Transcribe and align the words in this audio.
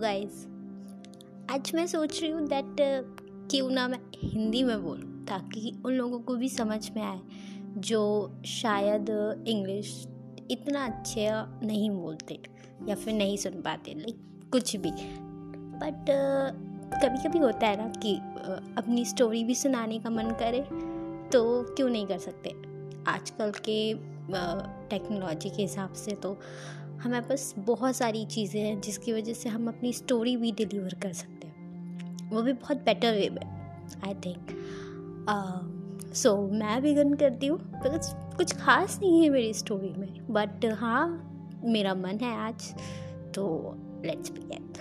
Guys 0.00 0.44
आज 1.50 1.70
मैं 1.74 1.86
सोच 1.86 2.20
रही 2.22 2.30
हूँ 2.30 2.46
दैट 2.48 2.76
क्यों 3.50 3.70
ना 3.70 3.86
मैं 3.88 3.98
हिंदी 4.14 4.62
में 4.62 4.82
बोलूँ, 4.82 5.24
ताकि 5.26 5.72
उन 5.86 5.92
लोगों 5.92 6.20
को 6.20 6.34
भी 6.34 6.48
समझ 6.48 6.90
में 6.96 7.02
आए, 7.02 7.20
जो 7.78 8.02
शायद 8.46 9.10
इंग्लिश 9.48 10.06
इतना 10.50 10.84
अच्छे 10.86 11.26
नहीं 11.66 11.90
बोलते 11.90 12.38
या 12.88 12.94
फिर 12.94 13.14
नहीं 13.14 13.36
सुन 13.36 13.60
पाते 13.62 13.94
लाइक 13.94 14.20
कुछ 14.52 14.76
भी। 14.76 14.90
बट 14.90 16.10
कभी 17.02 17.28
कभी 17.28 17.38
होता 17.38 17.66
है 17.66 17.76
ना 17.76 17.88
कि 17.96 18.14
अपनी 18.78 19.04
स्टोरी 19.04 19.44
भी 19.44 19.54
सुनाने 19.54 19.98
का 19.98 20.10
मन 20.10 20.30
करे 20.42 20.60
तो 21.30 21.62
क्यों 21.74 21.88
नहीं 21.88 22.06
कर 22.06 22.18
सकते? 22.18 22.50
आजकल 23.08 23.52
के 23.68 23.94
टेक्नोलॉजी 24.88 25.50
के 25.50 25.62
हिसाब 25.62 25.92
से 25.94 26.14
तो 26.14 26.38
हमारे 27.02 27.26
पास 27.26 27.54
बहुत 27.58 27.96
सारी 27.96 28.26
चीज़ें 28.26 28.60
हैं 28.60 28.80
जिसकी 28.80 29.12
वजह 29.12 29.32
से 29.32 29.48
हम 29.48 29.68
अपनी 29.68 29.92
स्टोरी 29.92 30.36
भी 30.36 30.52
डिलीवर 30.52 30.94
कर 30.94 31.12
सकते 31.12 31.46
हैं। 31.46 32.30
वो 32.30 32.42
भी 32.42 32.52
बहुत 32.52 32.76
बेटर 32.76 33.12
वे 33.12 33.28
में 33.30 33.46
आई 34.06 34.14
थिंक 34.14 34.46
सो 36.14 36.36
मैं 36.52 36.82
भी 36.82 36.94
गन 36.94 37.14
करती 37.14 37.46
हूँ 37.46 37.58
बिकॉज़ 37.58 38.36
कुछ 38.36 38.52
खास 38.52 38.98
नहीं 39.02 39.22
है 39.22 39.28
मेरी 39.30 39.54
स्टोरी 39.54 39.94
में 39.98 40.26
बट 40.30 40.64
हाँ 40.72 41.24
मेरा 41.64 41.94
मन 41.94 42.18
है 42.22 42.36
आज 42.36 42.74
तो 43.34 43.74
लेट्स 44.04 44.30
बिगिन 44.30 44.72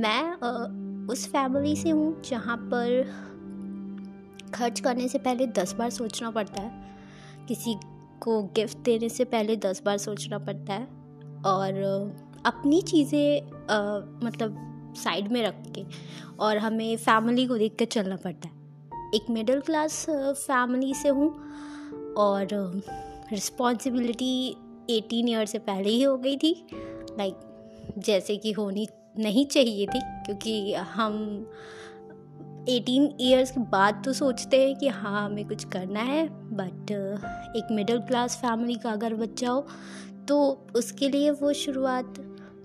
मैं 0.00 0.36
uh, 0.36 1.12
उस 1.12 1.26
फैमिली 1.26 1.76
से 1.76 1.90
हूँ 1.90 2.22
जहाँ 2.22 2.56
पर 2.56 3.10
खर्च 4.54 4.80
करने 4.80 5.08
से 5.08 5.18
पहले 5.18 5.46
दस 5.46 5.72
बार 5.72 5.90
सोचना 5.90 6.30
पड़ता 6.30 6.62
है 6.62 6.84
किसी 7.48 7.76
को 8.22 8.42
गिफ्ट 8.56 8.78
देने 8.78 9.08
से 9.08 9.24
पहले 9.24 9.56
दस 9.56 9.82
बार 9.84 9.98
सोचना 9.98 10.38
पड़ता 10.38 10.74
है 10.74 10.86
और 11.46 11.82
अपनी 12.46 12.80
चीज़ें 12.82 13.46
मतलब 14.24 14.62
साइड 14.96 15.32
में 15.32 15.42
रख 15.42 15.62
के 15.68 15.84
और 16.40 16.58
हमें 16.58 16.96
फैमिली 16.96 17.46
को 17.46 17.58
देख 17.58 17.76
कर 17.78 17.84
चलना 17.84 18.16
पड़ता 18.16 18.48
है। 18.48 18.54
एक 19.14 19.30
मिडिल 19.30 19.60
क्लास 19.60 20.04
फैमिली 20.10 20.94
से 20.94 21.08
हूँ 21.08 21.28
और 22.18 22.48
रिस्पॉन्सिबिलिटी 23.32 24.56
एटीन 24.90 25.28
ईयर 25.28 25.46
से 25.46 25.58
पहले 25.58 25.90
ही 25.90 26.02
हो 26.02 26.16
गई 26.16 26.36
थी। 26.36 26.54
लाइक, 26.72 27.34
जैसे 27.98 28.36
कि 28.36 28.52
होनी 28.52 28.86
नहीं 29.18 29.44
चाहिए 29.46 29.86
थी 29.86 30.00
क्योंकि 30.26 30.74
हम 30.74 31.14
एटीन 32.68 33.12
ईयर्स 33.20 33.50
के 33.50 33.60
बाद 33.70 34.02
तो 34.04 34.12
सोचते 34.12 34.60
हैं 34.62 34.76
कि 34.76 34.88
हाँ 34.88 35.24
हमें 35.24 35.46
कुछ 35.48 35.64
करना 35.64 36.00
है। 36.00 36.26
बट 36.56 36.90
एक 37.56 37.72
मिडिल 37.72 37.98
क्लास 37.98 38.36
फैमिली 38.36 38.74
का 38.74 38.90
अगर 38.90 39.14
बच्चा 39.14 39.50
हो 39.50 39.66
तो 40.28 40.66
उसके 40.76 41.08
लिए 41.08 41.30
वो 41.30 41.52
शुरुआत 41.52 42.14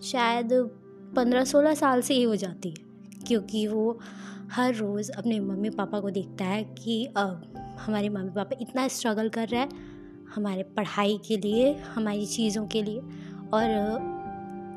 शायद 0.03 0.49
पंद्रह 1.15 1.43
सोलह 1.43 1.73
साल 1.73 2.01
से 2.01 2.13
ही 2.13 2.23
हो 2.23 2.35
जाती 2.35 2.69
है। 2.69 2.75
क्योंकि 3.27 3.67
वो 3.67 3.99
हर 4.51 4.73
रोज़ 4.75 5.11
अपने 5.11 5.39
मम्मी 5.39 5.69
पापा 5.69 5.99
को 5.99 6.09
देखता 6.09 6.45
है 6.45 6.63
कि 6.63 7.05
अब 7.05 7.53
हमारे 7.79 8.09
मम्मी 8.09 8.29
पापा 8.29 8.57
इतना 8.61 8.87
स्ट्रगल 8.87 9.29
कर 9.29 9.47
रहे 9.47 9.61
हैं 9.61 9.69
हमारे 10.35 10.63
पढ़ाई 10.63 11.19
के 11.27 11.37
लिए, 11.37 11.73
हमारी 11.73 12.25
चीज़ों 12.25 12.65
के 12.67 12.81
लिए। 12.83 12.99
और 13.53 13.67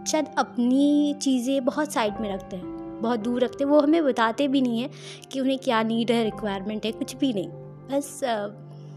शायद 0.08 0.26
अपनी 0.38 1.14
चीज़ें 1.22 1.64
बहुत 1.64 1.92
साइड 1.92 2.20
में 2.20 2.32
रखते 2.34 2.56
हैं, 2.56 3.00
बहुत 3.02 3.20
दूर 3.20 3.44
रखते 3.44 3.64
हैं। 3.64 3.70
वो 3.70 3.80
हमें 3.80 4.04
बताते 4.04 4.48
भी 4.48 4.60
नहीं 4.62 4.80
है 4.80 4.90
कि 5.32 5.40
उन्हें 5.40 5.58
क्या 5.58 5.82
नीड 5.82 6.10
है 6.10 6.24
रिक्वायरमेंट 6.24 6.84
है, 6.86 6.92
कुछ 6.92 7.16
भी 7.16 7.32
नहीं। 7.32 7.48
बस 7.90 8.20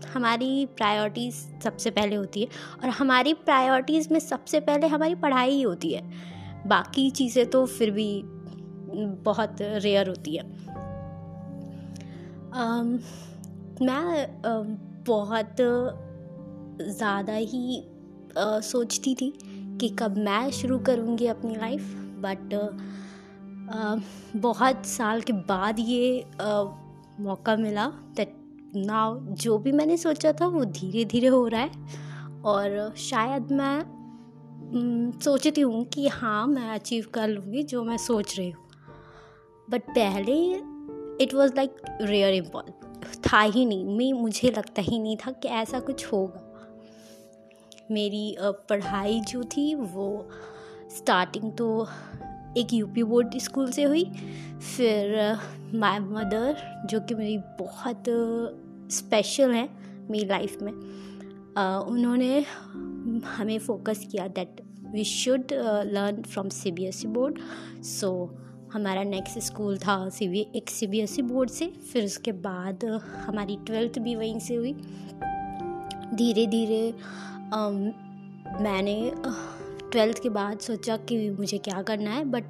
हमारी 0.06 0.66
प्रायोरिटीज़ 0.78 1.36
सबसे 1.64 1.92
पहले 1.92 2.16
होती 2.16 2.42
है 2.42 2.48
और 2.84 2.90
हमारी 2.90 3.34
प्रायोरिटीज़ 3.34 4.08
में 4.14 4.20
सबसे 4.20 4.60
पहले 4.60 4.88
हमारी 4.88 5.16
पढ़ाई 5.16 5.52
ही 5.52 5.62
होती 5.62 5.94
है। 5.94 6.02
बाकी 6.68 7.10
चीज़ें 7.12 7.46
तो 7.50 7.66
फिर 7.66 7.92
भी 7.92 8.10
बहुत 9.24 9.58
रेयर 9.62 10.08
होती 10.08 10.36
है। 10.36 10.44
um, 12.54 12.88
मैं 13.82 14.28
बहुत 15.08 15.56
ज़्यादा 16.82 17.34
ही 17.34 17.82
uh, 18.30 18.62
सोचती 18.62 19.16
थी 19.16 19.32
कि 19.82 19.90
कब 19.90 20.18
मैं 20.18 20.50
शुरू 20.52 20.80
करूँगी 20.80 21.28
अपनी 21.28 21.56
लाइफ 21.56 21.94
बट 22.20 22.54
बहुत 24.36 24.86
साल 24.86 25.22
के 25.22 25.34
बाद 25.34 25.80
ये 25.80 26.26
मौका 27.20 27.56
मिला 27.56 27.86
दैट 28.16 28.37
नाउ 28.86 29.20
जो 29.20 29.58
भी 29.58 29.72
मैंने 29.72 29.98
सोचा 29.98 30.32
था 30.32 30.48
वो 30.48 30.66
धीरे 30.66 31.06
धीरे 31.06 31.28
हो 31.28 31.48
रहा 31.48 31.62
है। 31.62 31.72
और 32.46 32.94
शायद 32.98 33.52
मैं 33.52 33.98
सोचती 35.24 35.62
हूँ 35.62 35.86
कि 35.86 36.08
हाँ 36.08 36.48
मैं 36.48 36.70
अचीव 36.70 37.06
कर 37.14 37.28
लूँगी 37.28 37.64
जो 37.64 37.84
मैं 37.84 37.98
सोच 37.98 38.38
रही 38.38 38.50
हूँ। 38.50 38.64
बट 39.70 39.82
पहले 39.90 40.36
it 41.24 41.34
was 41.34 41.54
like 41.56 41.76
rare 42.02 42.34
import 42.34 42.70
था 43.26 43.42
ही 43.42 43.66
नहीं। 43.66 43.86
मैं, 43.86 44.22
मुझे 44.22 44.52
लगता 44.52 44.82
ही 44.82 45.00
नहीं 45.00 45.18
था 45.18 45.32
कि 45.32 45.48
ऐसा 45.48 45.80
कुछ 45.80 46.06
होगा। 46.06 46.44
मेरी 47.92 48.36
पढ़ाई 48.42 49.20
जो 49.20 49.44
थी 49.44 49.76
वो 49.76 50.30
स्टार्टिंग 50.98 51.52
तो 51.52 51.88
एक 52.58 52.74
यूपी 52.74 53.04
बोर्ड 53.04 53.38
स्कूल 53.38 53.72
से 53.72 53.84
हुई। 53.84 54.04
फिर 54.76 55.38
माय 55.76 56.00
मदर 56.00 56.58
जो 56.86 57.00
कि 57.00 57.16
मेरी 57.16 57.38
बहुत 57.38 58.04
स्पेशल 58.92 59.52
हैं 59.52 59.70
मेरी 60.12 60.26
लाइफ 60.26 60.62
में। 60.62 60.72
uh, 60.72 61.90
उन्होंने 61.92 62.40
हमें 63.26 63.58
फोकस 63.60 64.08
किया 64.12 64.28
that 64.28 64.62
we 64.94 65.04
should 65.04 65.54
learn 65.86 66.22
from 66.22 66.50
C 66.50 66.72
B 66.72 66.86
S 66.86 67.04
E 67.06 67.08
board 67.08 67.40
so 67.84 68.38
हमारा 68.74 69.04
नेक्स्ट 69.04 69.40
स्कूल 69.40 69.78
था 69.78 69.98
सी 70.10 70.28
बी 70.28 70.48
एक 70.56 70.70
C 70.70 70.88
B 70.88 71.00
S 71.00 71.20
E 71.20 71.22
board 71.22 71.50
से 71.50 71.68
फिर 71.68 72.06
उसके 72.06 72.32
बाद 72.32 72.86
हमारी 73.26 73.58
ट्वेल्थ 73.66 74.00
भी 74.00 74.16
वहीं 74.16 74.40
से 74.40 74.56
हुई। 74.56 74.74
धीरे 76.14 76.46
धीरे 76.48 76.94
मैंने 78.64 79.12
ट्वेल्थ 79.92 80.24
के 80.24 80.30
बाद 80.30 80.60
सोचा 80.60 80.98
कि 80.98 81.30
मुझे 81.30 81.58
क्या 81.58 81.82
करना 81.82 82.12
है 82.12 82.26
बट 82.26 82.44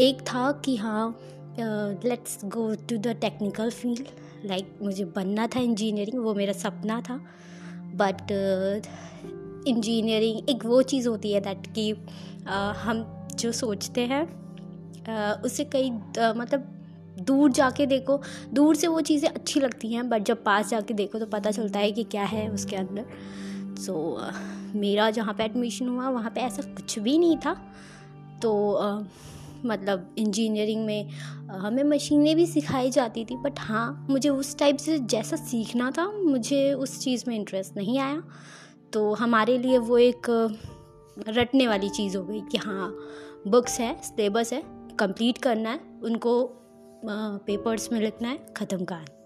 एक 0.00 0.20
था 0.20 0.52
कि 0.52 0.76
हाँ 0.76 1.18
let's 2.04 2.38
go 2.44 2.74
to 2.74 2.96
the 2.96 3.06
technical 3.20 3.70
field 3.70 4.08
like 4.46 4.64
like, 4.64 4.82
मुझे 4.82 5.04
बनना 5.04 5.46
था 5.46 5.60
इंजीनियरिंग 5.60 6.18
वो 6.24 6.34
मेरा 6.34 6.52
सपना 6.52 7.00
था. 7.00 7.16
बट 7.94 8.30
इंजीनियरिंग 9.68 10.40
uh, 10.40 10.50
एक 10.50 10.64
वो 10.64 10.82
चीज़ 10.82 11.08
होती 11.08 11.32
है 11.32 11.40
दैट 11.40 11.66
कि 11.66 11.92
uh, 11.92 12.76
हम 12.76 13.04
जो 13.34 13.52
सोचते 13.52 14.00
हैं 14.06 14.24
uh, 14.24 15.44
उससे 15.44 15.64
कई 15.64 15.90
मतलब 16.36 16.68
दूर 17.20 17.50
जाके 17.50 17.86
देखो. 17.86 18.20
दूर 18.52 18.76
से 18.76 18.86
वो 18.86 19.00
चीज़ें 19.00 19.28
अच्छी 19.28 19.60
लगती 19.60 19.92
हैं 19.92 20.08
बट 20.08 20.22
जब 20.22 20.42
पास 20.44 20.70
जाके 20.70 20.94
देखो 20.94 21.18
तो 21.18 21.26
पता 21.26 21.50
चलता 21.50 21.78
है 21.78 21.92
कि 21.92 22.04
क्या 22.04 22.24
है 22.24 22.48
उसके 22.48 22.76
अंदर. 22.76 23.04
सो 23.80 23.92
so, 24.20 24.76
मेरा 24.76 25.10
जहाँ 25.10 25.34
पे 25.34 25.44
एडमिशन 25.44 25.88
हुआ 25.88 26.08
वहाँ 26.08 26.30
पे 26.30 26.40
ऐसा 26.40 26.62
कुछ 26.62 26.98
भी 26.98 27.18
नहीं 27.18 27.36
था. 27.36 27.54
तो 28.42 28.52
uh, 28.82 29.04
मतलब 29.66 30.14
इंजीनियरिंग 30.18 30.84
में 30.86 31.10
हमें 31.50 31.82
मशीनें 31.84 32.34
भी 32.36 32.46
सिखाई 32.46 32.90
जाती 32.90 33.24
थी 33.24 33.36
बट 33.36 33.60
हाँ 33.60 34.06
मुझे 34.10 34.28
उस 34.28 34.58
टाइप 34.58 34.76
से 34.76 34.98
जैसा 34.98 35.36
सीखना 35.36 35.90
था, 35.90 36.06
मुझे 36.06 36.72
उस 36.72 36.98
चीज़ 37.00 37.24
में 37.28 37.36
इंटरेस्ट 37.36 37.76
नहीं 37.76 37.98
आया। 37.98 38.22
तो 38.92 39.12
हमारे 39.14 39.58
लिए 39.58 39.78
वो 39.78 39.98
एक 39.98 40.26
रटने 41.28 41.66
वाली 41.68 41.88
चीज़ 41.90 42.16
हो 42.16 42.24
गई 42.24 42.40
कि 42.52 42.58
हाँ 42.58 42.88
बुक्स 43.48 43.78
है 43.80 43.94
सिलेबस 44.02 44.52
है 44.52 44.62
कंप्लीट 44.98 45.38
करना 45.38 45.70
है, 45.70 45.80
उनको 46.02 46.44
पेपर्स 47.04 47.90
में 47.92 48.00
लिखना 48.00 48.28
है, 48.28 48.38
ख़त्म 48.56 48.84
करना 48.84 49.18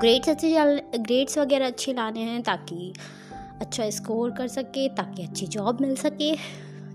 ग्रेड्स 0.00 0.28
अच्छे 0.28 0.98
ग्रेड्स 0.98 1.38
वगैरह 1.38 1.66
अच्छे 1.66 1.92
लाने 1.92 2.20
हैं 2.20 2.42
ताकि 2.42 2.92
अच्छा 3.60 3.88
स्कोर 3.90 4.30
कर 4.30 4.48
सके, 4.48 4.88
ताकि 4.88 5.22
अच्छी 5.22 5.46
जॉब 5.46 5.80
मिल 5.80 5.94
सके। 5.96 6.34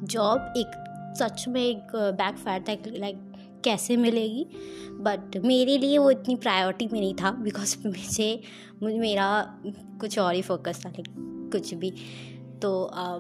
जॉब 0.03 0.53
एक 0.57 0.83
सच 1.19 1.47
में 1.47 1.65
एक 1.65 1.95
बैक 1.95 2.35
फायर 2.35 2.61
था 2.61 2.75
लाइक 2.87 3.33
कैसे 3.63 3.97
मिलेगी? 3.97 4.47
बट 4.91 5.37
मेरे 5.37 5.77
लिए 5.77 5.97
वो 5.97 6.11
इतनी 6.11 6.35
प्रायोरिटी 6.35 6.89
में 6.93 6.99
नहीं 6.99 7.13
था 7.13 7.31
बिकॉज़ 7.31 7.77
मुझे 7.87 8.41
मुझे 8.83 8.99
मेरा 8.99 9.55
कुछ 10.01 10.19
और 10.19 10.33
ही 10.33 10.41
फोकस 10.41 10.85
था 10.85 10.89
लाइक 10.89 11.07
कुछ 11.51 11.73
भी। 11.73 11.93
तो 12.61 12.83
आ, 12.83 13.19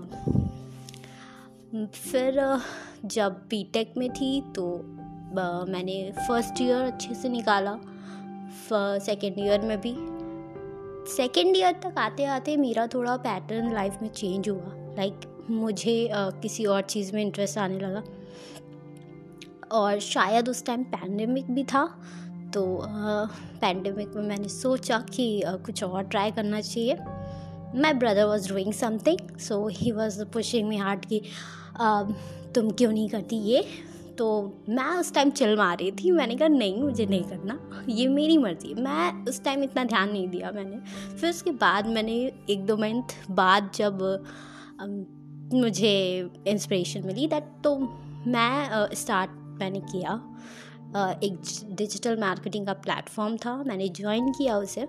फिर 1.85 2.59
जब 3.05 3.31
बीटेक 3.49 3.93
में 3.97 4.13
थी 4.13 4.41
तो 4.41 4.77
मैंने 5.71 6.11
फ़र्स्ट 6.27 6.61
ईयर 6.61 6.81
अच्छे 6.81 7.13
से 7.13 7.29
निकाला 7.29 7.79
सेकेंड 8.99 9.39
ईयर 9.39 9.61
में 9.61 9.81
भी। 9.81 9.95
सेकेंड 11.11 11.57
ईयर 11.57 11.71
तक 11.71 11.95
आते 11.97 12.25
आते 12.25 12.57
मेरा 12.57 12.87
थोड़ा 12.87 13.17
पैटर्न 13.17 13.73
लाइफ 13.73 13.97
में 14.01 14.09
चेंज 14.09 14.49
हुआ 14.49 14.95
लाइक 14.95 15.13
like, 15.13 15.36
मुझे 15.49 16.09
किसी 16.13 16.65
और 16.65 16.81
चीज़ 16.83 17.13
में 17.15 17.21
इंटरेस्ट 17.21 17.57
आने 17.57 17.79
लगा। 17.79 18.03
और 19.71 19.99
शायद 19.99 20.49
उस 20.49 20.65
टाइम 20.65 20.83
पैंडमिक 20.85 21.51
भी 21.51 21.63
था 21.63 21.85
तो 22.53 22.63
पैंडमिक 23.61 24.15
में 24.15 24.23
मैंने 24.23 24.49
सोचा 24.49 24.99
कि 25.11 25.41
कुछ 25.45 25.83
और 25.83 26.03
ट्राई 26.03 26.31
करना 26.31 26.61
चाहिए। 26.61 26.95
My 27.75 27.93
brother 27.93 28.25
was 28.25 28.49
doing 28.49 28.73
something 28.73 29.37
so 29.39 29.67
he 29.69 29.91
was 29.91 30.23
pushing 30.23 30.67
me 30.69 30.77
hard 30.77 31.05
कि 31.05 31.21
तुम 32.55 32.69
क्यों 32.71 32.91
नहीं 32.91 33.09
करती 33.09 33.37
ये? 33.43 33.63
तो 34.17 34.27
मैं 34.69 34.89
उस 34.89 35.13
टाइम 35.13 35.29
चल 35.31 35.55
मार 35.57 35.77
रही 35.77 35.91
थी। 35.93 36.11
मैंने 36.11 36.35
कहा, 36.35 36.47
नहीं, 36.47 36.81
मुझे 36.83 37.05
नहीं 37.05 37.23
करना। 37.23 37.59
ये 37.89 38.07
मेरी 38.07 38.37
मर्ज़ी 38.37 38.73
मैं 38.73 39.25
उस 39.25 39.43
टाइम 39.43 39.63
इतना 39.63 39.83
ध्यान 39.83 40.11
नहीं 40.11 40.27
दिया 40.27 40.51
मैंने। 40.51 40.79
फिर 41.17 41.29
उसके 41.29 41.51
बाद 41.53 41.87
मैंने 41.87 42.15
एक 42.49 42.65
दो 42.65 42.77
मंथ 42.77 43.15
बाद 43.31 43.69
जब 43.75 43.99
मुझे 45.53 46.29
इंस्पिरेशन 46.47 47.05
मिली 47.05 47.27
दैट 47.27 47.43
तो 47.63 47.75
मैं 48.27 48.95
स्टार्ट 48.95 49.31
uh, 49.31 49.59
मैंने 49.59 49.79
किया। 49.79 50.37
uh, 50.91 51.23
एक 51.23 51.39
डिजिटल 51.75 52.19
मार्केटिंग 52.19 52.65
का 52.67 52.73
प्लेटफॉर्म 52.73 53.37
था। 53.37 53.63
मैंने 53.63 53.87
ज्वाइन 53.89 54.29
किया 54.29 54.57
उसे। 54.57 54.87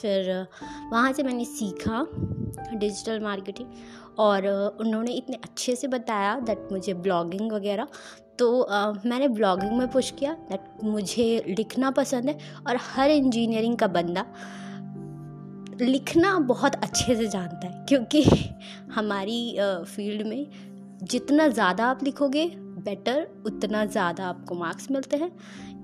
फिर 0.00 0.46
वहाँ 0.92 1.12
से 1.12 1.22
मैंने 1.22 1.44
सीखा 1.44 2.06
डिजिटल 2.74 3.20
मार्केटिंग 3.20 3.68
और 4.18 4.46
उन्होंने 4.80 5.12
इतने 5.12 5.36
अच्छे 5.36 5.76
से 5.76 5.88
बताया 5.88 6.38
दैट 6.40 6.68
मुझे 6.72 6.94
ब्लॉगिंग 6.94 7.52
वगैरह। 7.52 7.86
तो 8.38 8.68
uh, 8.72 9.06
मैंने 9.06 9.28
ब्लॉगिंग 9.28 9.72
में 9.72 9.88
पुश 9.88 10.10
किया 10.10 10.32
दैट 10.32 10.84
मुझे 10.84 11.44
लिखना 11.48 11.90
पसंद 11.90 12.28
है 12.28 12.38
और 12.66 12.78
हर 12.80 13.10
इंजीनियरिंग 13.10 13.76
का 13.78 13.86
बंदा। 13.86 14.26
लिखना 15.80 16.38
बहुत 16.38 16.74
अच्छे 16.74 17.14
से 17.16 17.26
जानता 17.26 17.66
है, 17.66 17.84
क्योंकि 17.88 18.22
हमारी 18.94 19.56
फ़ील्ड 19.60 20.26
में 20.26 20.46
जितना 21.02 21.48
ज़्यादा 21.48 21.84
आप 21.86 22.02
लिखोगे, 22.04 22.46
बेटर 22.80 23.26
उतना 23.46 23.84
ज़्यादा 23.86 24.24
आपको 24.24 24.54
मार्क्स 24.54 24.90
मिलते 24.90 25.16
हैं। 25.16 25.30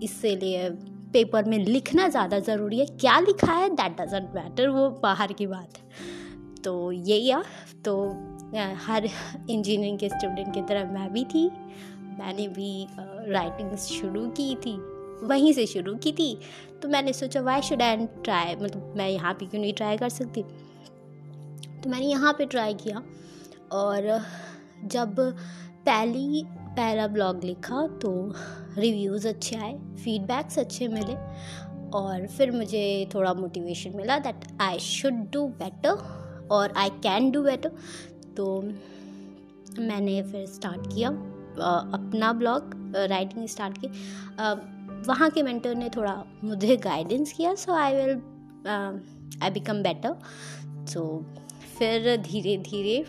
इसीलिए 0.02 0.68
पेपर 1.12 1.44
में 1.44 1.58
लिखना 1.58 2.08
ज़्यादा 2.08 2.38
ज़रूरी 2.38 2.78
है। 2.78 2.86
क्या 2.86 3.18
लिखा 3.20 3.52
है? 3.52 3.68
दैट 3.70 4.00
डजेंट 4.00 4.30
मैटर 4.34 4.68
वो 4.68 4.88
बाहर 5.02 5.32
की 5.32 5.46
बात 5.46 5.78
है। 5.78 6.62
तो 6.64 6.92
यही 6.92 7.30
आ 7.30 7.42
तो 7.84 7.96
हर 8.86 9.04
इंजीनियरिंग 9.04 9.98
के 9.98 10.08
स्टूडेंट 10.08 10.52
की 10.54 10.62
तरह 10.62 10.92
मैं 10.92 11.12
भी 11.12 11.24
थी। 11.24 11.48
मैंने 12.18 12.48
भी 12.48 12.86
राइटिंग 13.32 13.76
शुरू 13.78 14.26
की 14.30 14.54
थी। 14.56 14.76
वहीं 15.22 15.52
से 15.52 15.66
शुरू 15.66 15.94
की 15.94 16.12
थी। 16.12 16.38
तो 16.82 16.88
मैंने 16.88 17.12
सोचा 17.12 17.40
वाई 17.40 17.62
शुड 17.62 17.82
आई 17.82 18.06
ट्राई 18.24 18.54
मतलब 18.56 18.94
मैं 18.96 19.08
यहाँ 19.08 19.32
पे 19.34 19.46
क्यों 19.46 19.60
नहीं 19.60 19.72
ट्राई 19.74 19.96
कर 19.96 20.08
सकती? 20.08 20.42
तो 20.42 21.90
मैंने 21.90 22.06
यहाँ 22.06 22.32
पे 22.32 22.46
ट्राई 22.46 22.74
किया 22.74 23.02
और 23.72 24.20
जब 24.84 25.14
पहली, 25.86 26.42
पहला 26.46 27.06
ब्लॉग 27.06 27.44
लिखा 27.44 27.86
तो 28.02 28.10
रिव्यूज़ 28.78 29.28
अच्छे 29.28 29.56
आए 29.56 29.72
फीडबैक्स 30.04 30.58
अच्छे 30.58 30.88
मिले 30.88 31.14
और 31.98 32.26
फिर 32.26 32.50
मुझे 32.52 33.08
थोड़ा 33.14 33.32
मोटिवेशन 33.34 33.96
मिला 33.96 34.18
that 34.18 34.44
I 34.60 34.78
should 34.78 35.24
do 35.32 35.46
better 35.62 36.48
और 36.50 36.72
आई 36.76 36.90
कैन 37.02 37.30
डू 37.30 37.42
बेटर 37.42 37.70
तो 38.36 38.60
मैंने 39.78 40.22
फिर 40.22 40.46
स्टार्ट 40.46 40.86
किया 40.94 41.08
अपना 41.08 42.32
ब्लॉग 42.32 42.74
राइटिंग 42.96 43.46
स्टार्ट 43.48 43.78
की। 43.78 43.88
वहाँ 45.06 45.30
के 45.30 45.42
मेंटर 45.42 45.74
ने 45.74 45.88
थोड़ा 45.88 46.24
मुझे 46.44 46.76
गाइडेंस 46.76 47.32
किया 47.32 47.54
so 47.54 47.72
I 47.72 47.94
will 47.96 48.22
I 49.42 49.50
become 49.50 49.82
better 49.82 50.16
so 50.86 51.26
फिर 51.78 52.16
धीरे 52.16 52.56
धीरे 52.56 53.06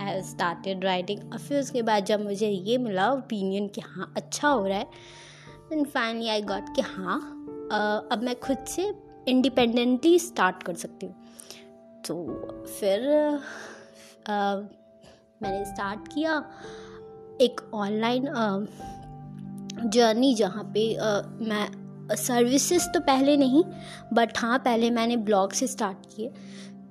आई 0.00 0.22
स्टार्टेड 0.22 0.84
राइटिंग 0.84 1.32
और 1.32 1.38
फिर 1.38 1.60
उसके 1.60 1.82
बाद 1.82 2.04
जब 2.04 2.24
मुझे 2.24 2.48
ये 2.48 2.78
मिला 2.78 3.12
ओपिनियन 3.12 3.68
कि 3.68 3.80
हाँ 3.80 4.12
अच्छा 4.16 4.48
हो 4.48 4.66
रहा 4.66 4.78
है 4.78 4.84
देन 5.70 5.84
फाइनली 5.84 6.28
आई 6.28 6.42
गॉट 6.42 6.64
कि 6.76 6.82
हाँ 6.82 7.46
uh, 7.66 8.12
अब 8.12 8.20
मैं 8.22 8.40
खुद 8.40 8.58
से 8.58 8.94
इंडिपेंडेंटली 9.28 10.18
स्टार्ट 10.18 10.62
कर 10.62 10.74
सकती 10.74 11.06
हूँ. 11.06 11.14
तो 12.06 12.26
फिर 12.66 13.00
uh, 14.22 14.64
मैंने 15.42 15.64
स्टार्ट 15.64 16.08
किया 16.08 16.50
एक 17.40 17.70
ऑनलाइन 17.74 18.28
जर्नी 19.86 20.34
जहाँ 20.34 20.64
पे 20.74 20.94
आ, 20.94 21.20
मैं 21.26 21.70
सर्विसेज़ 22.16 22.86
तो 22.86 23.00
पहले 23.00 23.36
नहीं 23.36 23.64
बट 24.12 24.38
हाँ 24.38 24.58
पहले 24.58 24.90
मैंने 24.90 25.16
ब्लॉग 25.16 25.52
से 25.52 25.66
स्टार्ट 25.66 25.98
किए। 26.16 26.30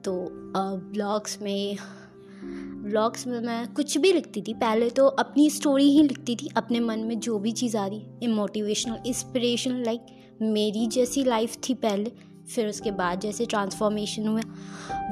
तो 0.04 0.30
ब्लॉग्स 0.78 1.42
में 1.42 1.78
ब्लॉग्स 2.84 3.28
में 3.28 3.40
मैं 3.40 3.74
कुछ 3.74 3.98
भी 3.98 4.14
लिखती 4.14 4.42
थी 4.42 4.54
पहले 4.54 4.90
तो 4.90 5.08
अपनी 5.08 5.50
स्टोरी 5.50 5.92
ही 5.92 6.04
लिखती 6.04 6.36
थी 6.36 6.50
अपने 6.58 6.80
मन 6.80 7.00
में 7.00 7.20
जो 7.20 7.40
भी 7.40 7.52
चीज़ 7.52 7.78
आ 7.78 7.88
रही 7.88 8.28
मोटिवेशनल 8.28 9.00
इंस्पिरेशनल 9.06 9.84
लाइक 9.86 10.02
मेरी 10.42 10.88
जैसी 10.88 11.24
लाइफ 11.24 11.58
थी 11.70 11.74
पहले 11.74 12.12
फिर 12.56 12.68
उसके 12.68 12.92
बाद 12.92 13.20
जैसे 13.20 13.46
ट्रांसफॉर्मेशन 13.46 14.28
हुआ 14.28 14.42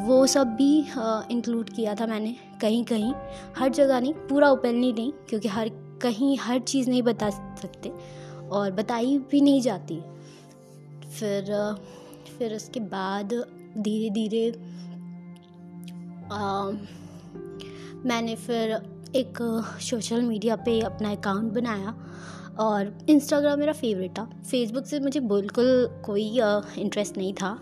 वो 0.05 0.27
सब 0.27 0.47
भी 0.47 0.85
इंक्लूड 1.31 1.69
किया 1.69 1.95
था 1.95 2.05
मैंने 2.05 2.35
कहीं 2.61 2.83
कहीं 2.83 3.13
हर 3.57 3.69
जगह 3.69 3.99
नहीं 3.99 4.13
पूरा 4.13 4.49
ओपनली 4.49 4.93
नहीं 4.93 5.11
क्योंकि 5.11 5.47
हर 5.47 5.86
कहीं 6.01 6.37
हर 6.37 6.59
चीज़ 6.59 6.89
नहीं 6.89 7.01
बता 7.03 7.29
सकते 7.29 7.91
और 8.49 8.71
बताई 8.71 9.17
भी 9.31 9.41
नहीं 9.41 9.61
जाती। 9.61 9.99
फिर 11.09 11.53
फिर 12.37 12.55
उसके 12.55 12.79
बाद 12.79 13.33
धीरे 13.77 14.09
धीरे 14.09 14.49
मैंने 18.05 18.35
फिर 18.35 18.71
एक 19.15 19.37
सोशल 19.81 20.21
मीडिया 20.21 20.55
पे 20.55 20.79
अपना 20.81 21.11
अकाउंट 21.11 21.53
बनाया 21.53 21.95
और 22.59 22.97
इंस्टाग्राम 23.09 23.59
मेरा 23.59 23.73
फेवरेट 23.73 24.17
था। 24.17 24.23
फेसबुक 24.49 24.85
से 24.85 24.99
मुझे 24.99 25.19
बिल्कुल 25.19 26.01
कोई 26.05 26.27
इंटरेस्ट 26.81 27.17
नहीं 27.17 27.33
था। 27.33 27.59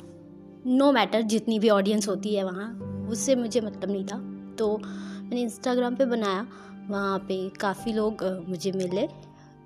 नो 0.67 0.91
मैटर 0.91 1.21
जितनी 1.23 1.59
भी 1.59 1.69
ऑडियंस 1.69 2.07
होती 2.07 2.35
है 2.35 2.43
वहाँ, 2.43 2.71
उससे 3.09 3.35
मुझे 3.35 3.61
मतलब 3.61 3.91
नहीं 3.91 4.05
था। 4.05 4.17
तो 4.55 4.77
मैंने 4.77 5.41
इंस्टाग्राम 5.41 5.95
पे 5.95 6.05
बनाया 6.05 6.47
वहाँ 6.89 7.17
पे 7.19 7.37
काफ़ी 7.61 7.93
लोग 7.93 8.23
मुझे 8.49 8.71
मिले। 8.71 9.07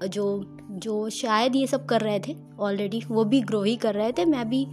जो 0.08 0.26
जो 0.72 1.10
शायद 1.10 1.56
ये 1.56 1.68
सब 1.68 1.86
कर 1.86 2.02
रहे 2.02 2.20
थे 2.20 2.36
ऑलरेडी 2.60 3.02
वो 3.08 3.24
भी 3.26 3.42
ग्रो 3.42 3.62
ही 3.64 3.76
कर 3.76 3.96
रहे 3.96 4.12
थे। 4.12 4.26
मैं 4.26 4.48
भी, 4.50 4.66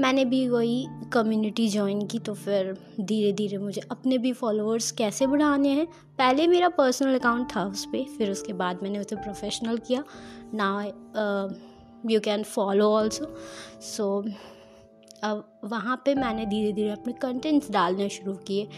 मैंने 0.00 0.24
भी 0.24 0.48
वही 0.48 0.86
कम्युनिटी 1.12 1.68
ज्वाइन 1.68 2.06
की 2.06 2.18
तो 2.18 2.34
फिर 2.34 2.76
धीरे 3.00 3.32
धीरे 3.32 3.58
मुझे 3.58 3.80
अपने 3.90 4.18
भी 4.18 4.32
फॉलोअर्स 4.32 4.90
कैसे 4.92 5.26
बढ़ाने 5.26 5.68
हैं। 5.68 5.86
पहले 6.18 6.46
मेरा 6.46 6.68
पर्सनल 6.68 7.18
अकाउंट 7.18 7.54
था 7.56 7.64
उस 7.64 7.84
पर 7.84 8.04
फिर 8.18 8.30
उसके 8.30 8.52
बाद 8.52 8.82
मैंने 8.82 8.98
उसे 8.98 9.16
प्रोफेशनल 9.16 9.78
किया। 9.78 10.04
ना 10.54 10.84
you 12.10 12.20
can 12.20 12.42
follow 12.44 12.90
also 12.92 13.34
so 13.84 14.18
अब 15.24 15.60
वहाँ 15.64 16.00
पे 16.04 16.14
मैंने 16.14 16.46
धीरे 16.46 16.72
धीरे 16.72 16.90
अपने 16.90 17.12
कंटेंट्स 17.12 17.70
डालने 17.70 18.08
शुरू 18.08 18.34
किए। 18.48 18.68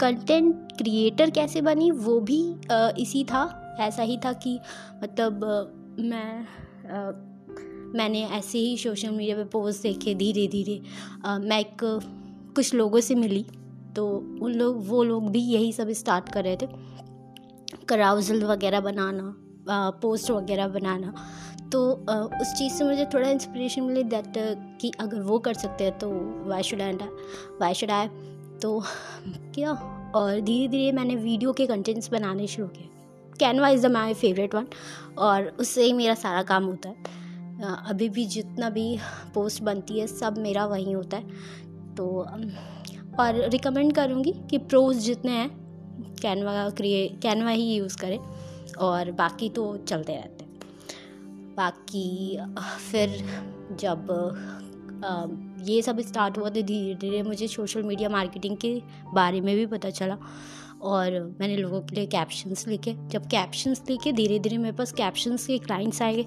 कंटेंट 0.00 0.72
क्रिएटर 0.78 1.30
कैसे 1.30 1.60
बनी 1.60 1.90
वो 1.90 2.18
भी 2.20 2.40
आ, 2.72 2.88
इसी 2.98 3.24
था 3.24 3.76
ऐसा 3.80 4.02
ही 4.02 4.18
था 4.24 4.32
कि 4.32 4.58
मतलब 5.02 5.44
मैं 6.00 6.46
आ, 6.90 7.10
मैंने 7.96 8.22
ऐसे 8.26 8.58
ही 8.58 8.76
सोशल 8.76 9.10
मीडिया 9.10 9.36
पे 9.36 9.44
पोस्ट 9.44 9.82
देखे 9.82 10.14
धीरे 10.14 10.46
धीरे। 10.48 10.80
मैं 11.40 11.58
एक 11.60 11.76
कुछ 12.56 12.74
लोगों 12.74 13.00
से 13.00 13.14
मिली 13.14 13.44
तो 13.96 14.06
उन 14.42 14.54
लोग 14.54 14.86
वो 14.88 15.02
लोग 15.02 15.30
भी 15.30 15.40
यही 15.42 15.72
सब 15.72 15.90
स्टार्ट 15.92 16.28
कर 16.28 16.44
रहे 16.44 16.56
थे। 16.56 16.68
कराउजल 17.88 18.44
वगैरह 18.44 18.80
बनाना 18.80 19.34
पोस्ट 20.02 20.30
वगैरह 20.30 20.68
बनाना। 20.68 21.14
तो 21.72 21.80
उस 22.40 22.52
चीज़ 22.58 22.72
से 22.72 22.84
मुझे 22.84 23.04
थोड़ा 23.14 23.28
इंस्पिरेशन 23.28 23.82
मिली 23.82 24.02
दैट 24.04 24.32
कि 24.80 24.90
अगर 25.00 25.20
वो 25.22 25.38
कर 25.38 25.54
सकते 25.54 25.84
हैं 25.84 25.98
तो 25.98 26.10
why 26.48 26.62
should 26.62 26.80
and 26.80 27.02
why 27.60 27.74
should 27.74 27.90
I 27.90 28.08
तो 28.62 28.82
क्या? 29.54 29.72
और 30.14 30.40
धीरे 30.40 30.68
धीरे 30.68 30.92
मैंने 30.92 31.16
वीडियो 31.16 31.52
के 31.52 31.66
कंटेंट्स 31.66 32.10
बनाने 32.10 32.46
शुरू 32.46 32.68
किए। 32.68 32.88
Canva 33.38 33.68
is 33.68 33.86
the 33.86 33.90
my 33.90 34.14
favourite 34.14 34.54
one 34.54 34.66
और 35.18 35.46
उससे 35.60 35.84
ही 35.84 35.92
मेरा 35.92 36.14
सारा 36.14 36.42
काम 36.42 36.64
होता 36.64 36.88
है। 36.88 36.96
अभी 37.88 38.08
भी 38.08 38.24
जितना 38.26 38.70
भी 38.70 38.98
पोस्ट 39.34 39.62
बनती 39.62 39.98
है, 40.00 40.06
सब 40.06 40.38
मेरा 40.38 40.64
वहीं 40.66 40.94
होता 40.94 41.16
है। 41.16 41.94
तो 41.94 42.06
और 43.20 43.48
रिकमेंड 43.50 43.92
करूँगी 43.92 44.32
कि 44.50 44.58
प्रोज 44.58 44.96
जितने 44.96 45.32
हैं 45.32 46.14
कैनवा 46.22 46.68
क्रिए 46.70 47.06
कैनवा 47.22 47.50
ही 47.50 47.74
यूज़ 47.74 47.96
करें 47.98 48.18
और 48.80 49.10
बाकी 49.12 49.48
तो 49.48 49.76
चलते 49.78 50.14
रहते 50.14 50.44
हैं। 50.44 50.60
बाकी 51.56 52.38
फिर 52.90 53.08
जब 53.80 54.06
ये 55.58 55.80
सब 55.82 56.00
स्टार्ट 56.00 56.38
हुआ 56.38 56.48
तो 56.48 56.62
धीरे 56.62 56.94
धीरे 56.94 57.22
मुझे 57.22 57.46
सोशल 57.48 57.82
मीडिया 57.82 58.08
मार्केटिंग 58.08 58.56
के 58.56 58.80
बारे 59.14 59.40
में 59.40 59.54
भी 59.56 59.66
पता 59.66 59.90
चला 59.90 60.16
और 60.82 61.12
मैंने 61.40 61.56
लोगों 61.56 61.80
के 61.80 61.94
लिए 61.96 62.06
कैप्शंस 62.06 62.66
लिखे। 62.68 62.94
जब 63.08 63.26
कैप्शंस 63.26 63.82
लिखे 63.90 64.12
धीरे 64.12 64.38
धीरे 64.38 64.58
मेरे 64.58 64.76
पास 64.76 64.92
कैप्शंस 64.92 65.46
के 65.46 65.58
क्लाइंट्स 65.58 66.02
आए 66.02 66.22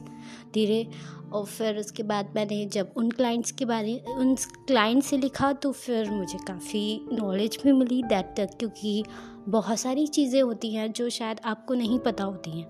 धीरे 0.54 0.88
और 1.34 1.46
फिर 1.46 1.78
उसके 1.78 2.04
बाद 2.04 2.32
मैंने 2.36 2.66
जब 2.66 2.94
उन 2.98 3.10
क्लाइंट्स 3.12 3.52
के 3.52 3.66
बारे, 3.66 3.96
उन 4.10 4.36
क्लाइंट 4.68 5.04
से 5.04 5.18
लिखा 5.18 5.52
तो 5.54 5.72
फिर 5.72 6.10
मुझे 6.12 6.38
काफ़ी 6.48 7.08
नॉलेज 7.14 7.58
भी 7.64 7.72
मिली 7.72 8.02
दैट 8.04 8.34
तक 8.38 8.58
क्योंकि 8.60 9.04
बहुत 9.48 9.80
सारी 9.80 10.08
चीज़ें 10.08 10.42
होती 10.42 10.74
हैं 10.74 10.92
जो 10.92 11.10
शायद 11.10 11.40
आपको 11.46 11.74
नहीं 11.74 12.00
पता 12.00 12.24
होती 12.24 12.60
हैं। 12.60 12.68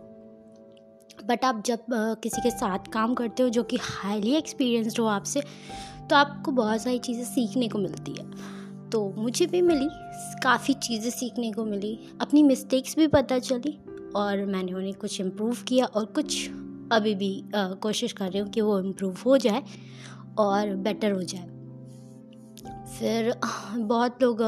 बट 1.27 1.45
आप 1.45 1.63
जब 1.65 1.85
किसी 2.23 2.41
के 2.41 2.51
साथ 2.51 2.91
काम 2.93 3.13
करते 3.13 3.43
हो 3.43 3.49
जो 3.49 3.63
कि 3.63 3.77
हाईली 3.81 4.35
एक्सपीरियंसड 4.35 4.99
हो 4.99 5.05
आपसे 5.07 5.41
तो 6.09 6.15
आपको 6.15 6.51
बहुत 6.51 6.81
सारी 6.81 6.99
चीज़ें 6.99 7.23
सीखने 7.25 7.67
को 7.67 7.79
मिलती 7.79 8.11
है। 8.11 8.89
तो 8.89 9.13
मुझे 9.17 9.45
भी 9.45 9.61
मिली 9.61 9.87
काफ़ी 10.43 10.73
चीज़ें 10.73 11.09
सीखने 11.11 11.51
को 11.51 11.65
मिली। 11.65 11.97
अपनी 12.21 12.43
मिस्टेक्स 12.43 12.95
भी 12.97 13.07
पता 13.07 13.39
चली 13.39 13.77
और 14.15 14.45
मैंने 14.45 14.73
उन्हें 14.73 14.93
कुछ 14.93 15.19
इम्प्रूव 15.21 15.57
किया 15.67 15.85
और 15.85 16.05
कुछ 16.05 16.49
अभी 16.91 17.13
भी 17.15 17.31
कोशिश 17.53 18.13
कर 18.13 18.29
रही 18.29 18.39
हूँ 18.39 18.49
कि 18.49 18.61
वो 18.61 18.79
इम्प्रूव 18.79 19.17
हो 19.25 19.37
जाए 19.37 19.63
और 20.39 20.75
बेटर 20.77 21.11
हो 21.11 21.21
जाए। 21.23 21.47
फिर 22.89 23.33
बहुत 23.77 24.23
लोग 24.23 24.41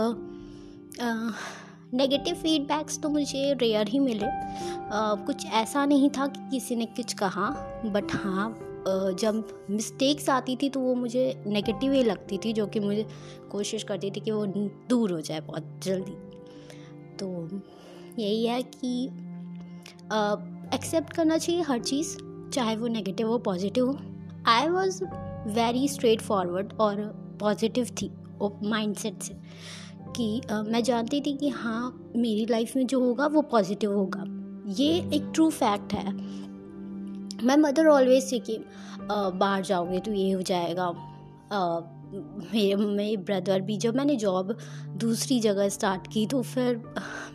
नेगेटिव 1.93 2.35
फीडबैक्स 2.35 2.99
तो 3.01 3.09
मुझे 3.09 3.53
रेयर 3.53 3.87
ही 3.87 3.99
मिले। 3.99 4.25
आ, 4.25 5.13
कुछ 5.15 5.45
ऐसा 5.45 5.85
नहीं 5.85 6.09
था 6.09 6.27
कि 6.27 6.49
किसी 6.51 6.75
ने 6.75 6.85
कुछ 6.87 7.13
कहा 7.13 7.49
बट 7.85 8.15
हाँ 8.15 8.49
जब 8.87 9.65
मिस्टेक्स 9.69 10.29
आती 10.29 10.55
थी 10.55 10.69
तो 10.69 10.79
वो 10.79 10.95
मुझे 10.95 11.43
नेगेटिव 11.47 11.91
ही 11.91 12.03
लगती 12.03 12.37
थी 12.37 12.53
जो 12.53 12.67
कि 12.67 12.79
मुझे 12.79 13.07
कोशिश 13.51 13.83
करती 13.83 14.11
थी 14.11 14.19
कि 14.19 14.31
वो 14.31 14.45
दूर 14.89 15.11
हो 15.11 15.21
जाए 15.21 15.39
बहुत 15.39 15.79
जल्दी। 15.83 16.11
तो 17.17 17.47
यही 18.21 18.45
है 18.45 18.61
कि 18.63 19.05
एक्सेप्ट 20.75 21.13
करना 21.13 21.37
चाहिए 21.37 21.61
हर 21.61 21.79
चीज़ 21.79 22.17
चाहे 22.51 22.75
वो 22.75 22.87
नेगेटिव 22.87 23.27
हो 23.27 23.37
पॉजिटिव 23.37 23.87
हो। 23.87 23.99
I 24.45 24.67
was 24.67 25.03
very 25.47 25.87
straight 25.87 26.21
forward 26.21 26.73
और 26.79 26.95
पॉजिटिव 27.39 27.87
थी 28.01 28.11
माइंड 28.63 28.95
सेट 28.95 29.21
से। 29.21 29.33
कि 30.15 30.41
आ, 30.51 30.61
मैं 30.61 30.83
जानती 30.83 31.21
थी 31.21 31.37
कि 31.37 31.49
हाँ 31.49 32.11
मेरी 32.15 32.45
लाइफ 32.45 32.75
में 32.75 32.87
जो 32.87 32.99
होगा 32.99 33.27
वो 33.27 33.41
पॉजिटिव 33.41 33.93
होगा। 33.93 34.23
ये 34.67 34.93
एक 35.13 35.31
ट्रू 35.33 35.49
फैक्ट 35.49 35.93
है। 35.93 36.41
मैं 37.43 37.57
मदर 37.57 37.87
ऑलवेज 37.87 38.23
से 38.23 38.39
कि 38.39 38.57
बाहर 39.11 39.63
जाओगे 39.63 39.99
तो 39.99 40.11
ये 40.13 40.31
हो 40.31 40.41
जाएगा। 40.43 40.91
मेरे 42.13 42.75
मेरे 42.75 43.15
ब्रदर 43.17 43.61
भी 43.61 43.77
जब 43.77 43.95
मैंने 43.95 44.15
जॉब 44.15 44.55
दूसरी 44.99 45.39
जगह 45.39 45.69
स्टार्ट 45.69 46.07
की 46.13 46.25
तो 46.27 46.41
फिर 46.43 46.75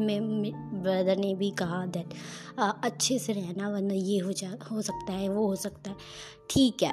मेरे 0.00 0.50
ब्रदर 0.74 1.16
ने 1.16 1.34
भी 1.34 1.50
कहा 1.58 1.84
दैट 1.88 2.14
अच्छे 2.58 3.18
से 3.18 3.32
रहना 3.32 3.68
वरना 3.68 3.94
ये 3.94 4.18
हो 4.18 4.32
जा, 4.32 4.50
हो 4.70 4.82
सकता 4.82 5.12
है, 5.12 5.28
वो 5.28 5.46
हो 5.46 5.54
सकता 5.56 5.90
है। 5.90 5.96
ठीक 6.50 6.82
है। 6.82 6.92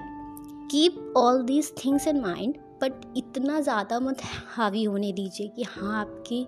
Keep 0.71 1.13
all 1.17 1.41
these 1.43 1.71
things 1.77 2.07
in 2.07 2.21
mind 2.21 2.55
but 2.83 3.01
इतना 3.17 3.59
ज़्यादा 3.61 3.99
मत 3.99 4.21
हावी 4.55 4.83
होने 4.83 5.11
दीजिए 5.11 5.47
कि 5.47 5.63
हाँ 5.65 5.99
आपकी 5.99 6.45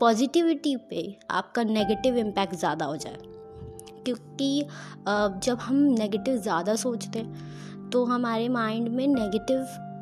पॉजिटिविटी 0.00 0.76
पे 0.90 1.04
आपका 1.30 1.62
नेगेटिव 1.64 2.16
इम्पैक्ट 2.18 2.54
ज़्यादा 2.54 2.84
हो 2.84 2.96
जाए। 2.96 3.29
क्योंकि 4.10 4.66
जब 5.46 5.58
हम 5.60 5.76
नेगेटिव 5.76 6.36
ज़्यादा 6.36 6.74
सोचते 6.74 7.18
हैं 7.18 7.90
तो 7.90 8.04
हमारे 8.04 8.48
माइंड 8.48 8.88
में 8.88 9.06
नेगेटिव 9.08 9.58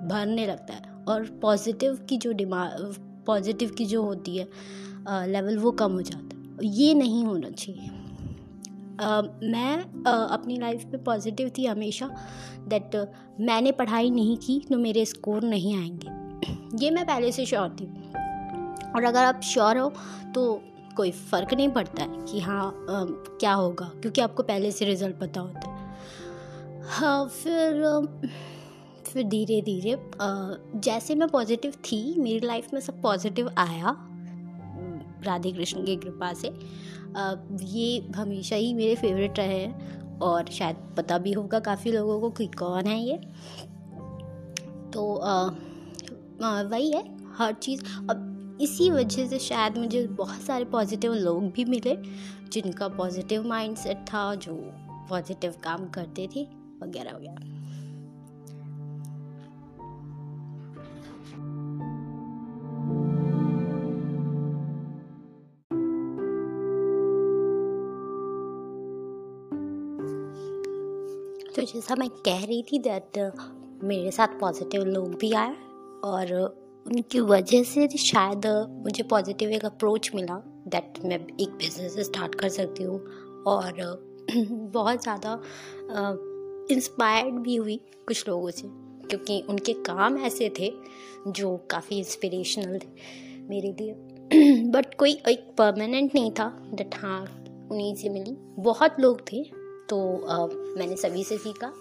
भरने 0.09 0.47
लगता 0.47 0.75
है 0.75 1.05
और 1.09 1.25
पॉजिटिव 1.43 1.95
की 2.09 2.17
जो 2.17 2.33
डिमांड 2.33 2.95
पॉजिटिव 3.27 3.71
की 3.71 3.87
जो 3.87 4.03
होती 4.03 4.37
है 4.39 4.49
लेवल 5.27 5.59
वो 5.59 5.71
कम 5.71 5.93
हो 5.93 6.03
जाता 6.03 6.37
है। 6.37 6.69
ये 6.69 6.95
नहीं 6.95 7.25
होना 7.25 7.51
चाहिए। 7.51 7.91
मैं 9.51 9.79
अपनी 10.05 10.57
लाइफ 10.59 10.85
में 10.85 11.03
पॉजिटिव 11.05 11.51
थी 11.59 11.67
हमेशा 11.67 12.11
दैट 12.69 12.97
मैंने 13.41 13.73
पढ़ाई 13.73 14.11
नहीं 14.11 14.37
की 14.37 14.59
तो 14.71 14.79
मेरे 14.79 15.05
स्कोर 15.05 15.43
नहीं 15.43 15.77
आएँगे। 15.77 16.85
ये 16.85 16.91
मैं 16.91 17.05
पहले 17.07 17.33
से 17.33 17.47
श्योर 17.47 17.69
थी। 17.71 17.87
और 18.97 19.05
अगर 19.05 19.25
आप 19.25 19.41
श्योर 19.41 19.79
हो 19.79 19.93
तो 20.35 20.63
कोई 20.99 21.11
फ़र्क 21.11 21.55
नहीं 21.55 21.69
पड़ता 21.69 22.03
है 22.03 22.25
कि 22.27 22.41
हाँ 22.41 22.67
आ, 22.67 23.05
क्या 23.41 23.53
होगा 23.53 23.91
क्योंकि 23.95 24.21
आपको 24.21 24.43
पहले 24.43 24.71
से 24.73 24.85
रिज़ल्ट 24.85 25.17
पता 25.17 25.41
होता 25.41 25.69
है। 25.69 25.77
हाँ 26.91 27.27
फिर 27.29 27.83
फिर 29.07 29.25
धीरे 29.25 29.61
धीरे 29.63 29.97
जैसे 30.81 31.15
मैं 31.15 31.29
पॉजिटिव 31.29 31.73
थी 31.85 32.01
मेरी 32.19 32.47
लाइफ 32.47 32.73
में 32.75 32.81
सब 32.81 33.01
पॉजिटिव 33.03 33.51
आया 33.59 33.97
राधे 35.25 35.53
कृष्ण 35.53 35.85
की 35.85 35.97
कृपा 35.97 36.33
से। 36.33 36.49
ये 37.69 37.99
हमेशा 38.17 38.57
ही 38.57 38.73
मेरे 38.75 38.95
फेवरेट 38.97 39.39
रहे 39.39 39.59
हैं 39.59 40.19
और 40.19 40.51
शायद 40.51 40.77
पता 40.97 41.19
भी 41.19 41.33
होगा 41.33 41.61
काफ़ी 41.61 41.93
लोगों 41.93 42.21
को 42.21 42.31
कि 42.31 42.47
कौन 42.59 42.87
है 42.87 42.99
ये। 43.01 43.17
तो 44.93 45.03
वही 46.71 46.91
है 46.93 47.03
हर 47.39 47.53
चीज़ 47.53 47.83
अब 48.11 48.35
इसी 48.61 48.91
वजह 48.91 49.27
से 49.27 49.39
शायद 49.39 49.79
मुझे 49.79 50.07
बहुत 50.07 50.41
सारे 50.41 50.65
पॉजिटिव 50.65 51.13
लोग 51.15 51.51
भी 51.53 51.65
मिले, 51.65 51.97
जिनका 52.53 52.89
पॉजिटिव 52.89 53.47
माइंडसेट 53.47 54.05
था, 54.09 54.35
जो 54.35 54.55
पॉजिटिव 55.11 55.55
काम 55.65 55.89
करते 55.89 56.29
थे, 56.37 56.43
वगैरह 56.83 57.17
वगैरह। 57.17 57.57
तो 71.55 71.63
जैसा 71.65 71.95
मैं 71.95 72.09
कह 72.09 72.45
रही 72.45 72.63
थी 72.63 72.79
दैट 72.79 73.19
मेरे 73.85 74.11
साथ 74.11 74.41
पॉजिटिव 74.41 74.85
लोग 74.85 75.15
भी 75.15 75.33
आए, 75.33 75.55
और 76.05 76.68
उनकी 76.89 77.21
वजह 77.21 77.63
से 77.63 77.89
शायद 77.99 78.47
मुझे 78.85 79.03
पॉजिटिव 79.03 79.51
एक 79.51 79.65
अप्रोच 79.65 80.11
मिला 80.15 80.43
दैट 80.69 80.99
मैं 81.05 81.19
एक 81.41 81.49
बिज़नेस 81.49 81.99
स्टार्ट 81.99 82.35
कर 82.35 82.49
सकती 82.49 82.83
हूँ 82.83 83.01
और 83.47 84.07
बहुत 84.73 85.03
ज़्यादा 85.03 85.33
इंस्पायर्ड 86.71 87.35
भी 87.35 87.57
हुई 87.57 87.77
कुछ 88.07 88.29
लोगों 88.29 88.51
से 88.51 88.69
क्योंकि 89.09 89.41
उनके 89.49 89.73
काम 89.73 90.19
ऐसे 90.19 90.53
थे 90.59 90.73
जो 91.29 91.57
काफ़ी 91.71 91.99
इंस्पिरेशनल 91.99 92.79
थे 92.79 92.89
मेरे 93.49 93.73
लिए। 93.81 93.95
बट 94.71 94.95
कोई 94.95 95.13
एक 95.29 95.47
परमानेंट 95.59 96.15
नहीं 96.15 96.31
था 96.31 96.49
दैट 96.75 96.95
हाँ 96.95 97.21
उन्हीं 97.73 97.95
से 97.95 98.09
मिली। 98.09 98.37
बहुत 98.63 98.97
लोग 99.01 99.21
थे 99.33 99.45
तो 99.89 100.27
आ, 100.27 100.47
मैंने 100.79 100.97
सभी 100.97 101.25
से 101.25 101.39
सीखा। 101.39 101.73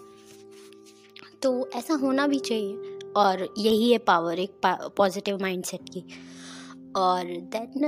तो 1.43 1.69
ऐसा 1.75 1.93
होना 1.93 2.27
भी 2.27 2.39
चाहिए। 2.39 2.96
और 3.17 3.53
यही 3.57 3.91
है 3.91 3.97
पावर 3.97 4.39
एक 4.39 4.51
पॉजिटिव 4.97 5.37
माइंडसेट 5.41 5.89
की। 5.89 5.99
और 6.95 7.23
देन 7.25 7.85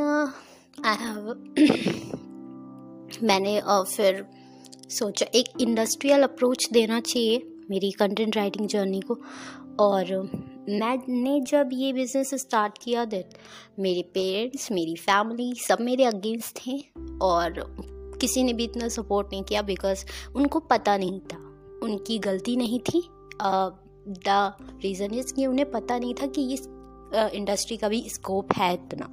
आई 0.86 0.95
हैव 1.00 1.53
मैंने 3.24 3.62
uh, 3.62 3.86
फिर 3.86 4.25
सोचा 4.89 5.25
एक 5.36 5.62
इंडस्ट्रियल 5.62 6.24
अप्रोच 6.24 6.69
देना 6.74 7.00
चाहिए 7.00 7.57
मेरी 7.69 7.91
कंटेंट 7.91 8.38
राइटिंग 8.38 8.67
जर्नी 8.67 9.01
को। 9.01 9.17
और 9.79 10.29
मैंने 10.69 11.41
जब 11.41 11.69
ये 11.74 11.93
बिज़नेस 11.93 12.33
स्टार्ट 12.33 12.77
किया 12.83 13.05
दैट 13.05 13.29
मेरे 13.79 14.01
पेरेंट्स 14.01 14.71
मेरी 14.71 14.95
फैमिली 14.95 15.53
सब 15.67 15.77
मेरे 15.81 16.03
अगेंस्ट 16.03 16.57
थे 16.57 16.77
और 17.21 17.63
किसी 18.21 18.43
ने 18.43 18.53
भी 18.53 18.63
इतना 18.63 18.88
सपोर्ट 18.88 19.27
नहीं 19.31 19.43
किया 19.43 19.62
बिकॉज़ 19.62 20.05
उनको 20.36 20.59
पता 20.59 20.98
नहीं 20.98 21.19
था। 21.19 21.38
उनकी 21.83 22.19
गलती 22.19 22.55
नहीं 22.57 22.79
थी। 22.79 23.09
द 24.09 24.53
रीज़न 24.83 25.13
इज़ 25.13 25.33
कि 25.33 25.45
उन्हें 25.45 25.69
पता 25.71 25.97
नहीं 25.99 26.13
था 26.13 26.27
कि 26.27 26.53
इस 26.53 26.67
इंडस्ट्री 27.33 27.77
का 27.77 27.87
भी 27.89 28.03
स्कोप 28.09 28.53
है 28.53 28.73
इतना। 28.73 29.05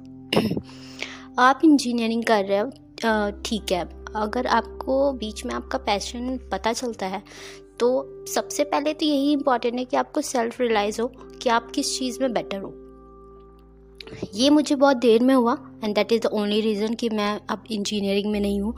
आप 1.39 1.61
इंजीनियरिंग 1.63 2.23
कर 2.23 2.45
रहे 2.45 2.57
हो 2.57 3.31
ठीक 3.45 3.71
है। 3.71 3.83
अगर 4.15 4.47
आपको 4.47 5.11
बीच 5.13 5.45
में 5.45 5.53
आपका 5.55 5.77
पैशन 5.77 6.37
पता 6.51 6.73
चलता 6.73 7.05
है 7.05 7.21
तो 7.79 7.87
सबसे 8.27 8.63
पहले 8.63 8.93
तो 8.93 9.05
यही 9.05 9.31
इंपॉर्टेंट 9.31 9.75
है 9.75 9.85
कि 9.85 9.97
आपको 9.97 10.21
सेल्फ 10.23 10.59
रियलाइज़ 10.61 11.01
हो 11.01 11.07
कि 11.41 11.49
आप 11.49 11.71
किस 11.71 11.97
चीज़ 11.99 12.19
में 12.21 12.33
बेटर 12.33 12.61
हो। 12.61 12.73
ये 14.33 14.49
मुझे 14.49 14.75
बहुत 14.75 14.97
देर 14.97 15.23
में 15.23 15.33
हुआ 15.35 15.53
and 15.83 15.95
that 15.95 16.11
is 16.11 16.21
the 16.21 16.29
only 16.33 16.59
reason 16.61 16.93
कि 16.93 17.09
मैं 17.09 17.39
अब 17.49 17.63
इंजीनियरिंग 17.71 18.31
में 18.31 18.39
नहीं 18.39 18.59
हूँ, 18.61 18.73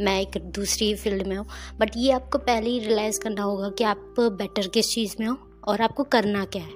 मैं 0.00 0.20
एक 0.20 0.36
दूसरी 0.54 0.94
फ़ील्ड 0.94 1.26
में 1.26 1.36
हूँ। 1.36 1.46
बट 1.78 1.90
ये 1.96 2.10
आपको 2.12 2.38
पहले 2.38 2.70
ही 2.70 2.78
रियलाइज़ 2.78 3.20
करना 3.20 3.42
होगा 3.42 3.68
कि 3.68 3.84
आप 3.84 4.14
बेटर 4.20 4.66
किस 4.68 4.94
चीज़ 4.94 5.16
में 5.20 5.26
हो। 5.26 5.36
और 5.64 5.80
आपको 5.80 6.04
करना 6.04 6.44
क्या 6.56 6.62
है? 6.62 6.72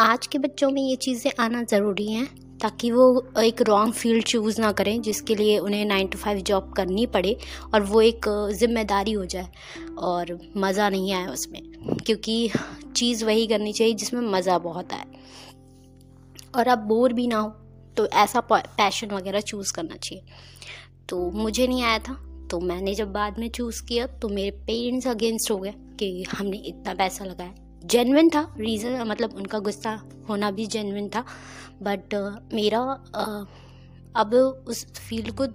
आज 0.00 0.26
के 0.26 0.38
बच्चों 0.38 0.70
में 0.70 0.82
ये 0.82 0.96
चीज़ें 0.96 1.30
आना 1.40 1.62
ज़रूरी 1.64 2.12
हैं 2.12 2.26
ताकि 2.58 2.90
वो 2.90 3.04
एक 3.40 3.60
रॉन्ग 3.62 3.92
फ़ील्ड 3.94 4.24
चूज़ 4.24 4.60
ना 4.60 4.70
करें, 4.72 5.00
जिसके 5.02 5.34
लिए 5.34 5.58
उन्हें 5.58 5.84
नाइन 5.84 6.06
टू 6.08 6.18
फाइव 6.18 6.38
जॉब 6.40 6.72
करनी 6.76 7.06
पड़े 7.06 7.36
और 7.74 7.82
वो 7.82 8.00
एक 8.02 8.28
ज़िम्मेदारी 8.52 9.12
हो 9.12 9.24
जाए 9.24 9.48
और 9.98 10.38
मज़ा 10.56 10.88
नहीं 10.88 11.12
आए 11.12 11.26
उसमें। 11.26 11.60
क्योंकि 12.06 12.50
चीज़ 12.96 13.24
वही 13.24 13.46
करनी 13.46 13.72
चाहिए 13.72 13.94
जिसमें 13.94 14.20
मज़ा 14.30 14.58
बहुत 14.60 14.92
आए। 14.92 15.04
और 16.56 16.68
आप 16.68 16.78
बोर 16.88 17.12
भी 17.12 17.26
ना 17.26 17.38
हो 17.38 17.48
तो 17.96 18.06
ऐसा 18.14 18.40
पैशन 18.50 19.10
वगैरह 19.10 19.40
चूज़ 19.42 19.72
करना 19.72 19.96
चाहिए। 19.96 20.24
तो 21.08 21.30
मुझे 21.32 21.66
नहीं 21.66 21.82
आया 21.82 21.98
था। 21.98 22.14
तो 22.50 22.60
मैंने 22.60 22.94
जब 22.94 23.12
बाद 23.12 23.38
में 23.38 23.48
चूज़ 23.50 23.82
किया 23.84 24.06
तो 24.06 24.28
मेरे 24.28 24.50
पेरेंट्स 24.50 25.06
अगेंस्ट 25.06 25.50
हो 25.50 25.58
गए 25.58 25.74
कि 25.98 26.22
हमने 26.22 26.56
इतना 26.56 26.94
पैसा 26.94 27.24
लगाया। 27.24 27.54
जेनविन 27.84 28.28
था 28.28 28.54
रीज़न 28.58 29.02
मतलब 29.02 29.34
उनका 29.34 29.58
गुस्सा 29.58 30.02
होना 30.28 30.50
भी 30.50 30.66
जेनविन 30.66 31.08
था 31.08 31.24
बट 31.82 32.14
uh, 32.14 32.54
मेरा 32.54 32.80
uh, 33.06 33.46
अब 34.16 34.34
उस 34.68 34.86
फ़ील्ड 35.08 35.30
को 35.40 35.46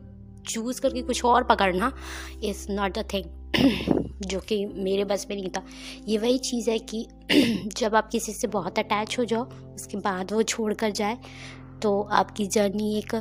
चूज़ 0.49 0.81
करके 0.81 1.01
कुछ 1.01 1.25
और 1.25 1.43
पकड़ना 1.43 1.93
इज़ 2.43 2.71
नॉट 2.71 2.97
अ 2.97 3.03
थिंग 3.03 3.25
जो 4.21 4.39
कि 4.39 4.65
मेरे 4.65 5.03
बस 5.03 5.25
में 5.29 5.37
नहीं 5.37 5.49
था। 5.49 5.65
ये 6.07 6.17
वही 6.17 6.37
चीज़ 6.37 6.69
है 6.69 6.79
कि 6.79 7.07
जब 7.77 7.95
आप 7.95 8.09
किसी 8.09 8.33
से 8.33 8.47
बहुत 8.47 8.79
अटैच 8.79 9.19
हो 9.19 9.25
जाओ 9.25 9.43
उसके 9.75 9.97
बाद 9.97 10.31
वो 10.31 10.43
छोड़ 10.43 10.73
कर 10.73 10.91
जाए 10.91 11.17
तो 11.81 12.01
आपकी 12.11 12.45
जर्नी 12.47 12.97
एक, 12.97 13.15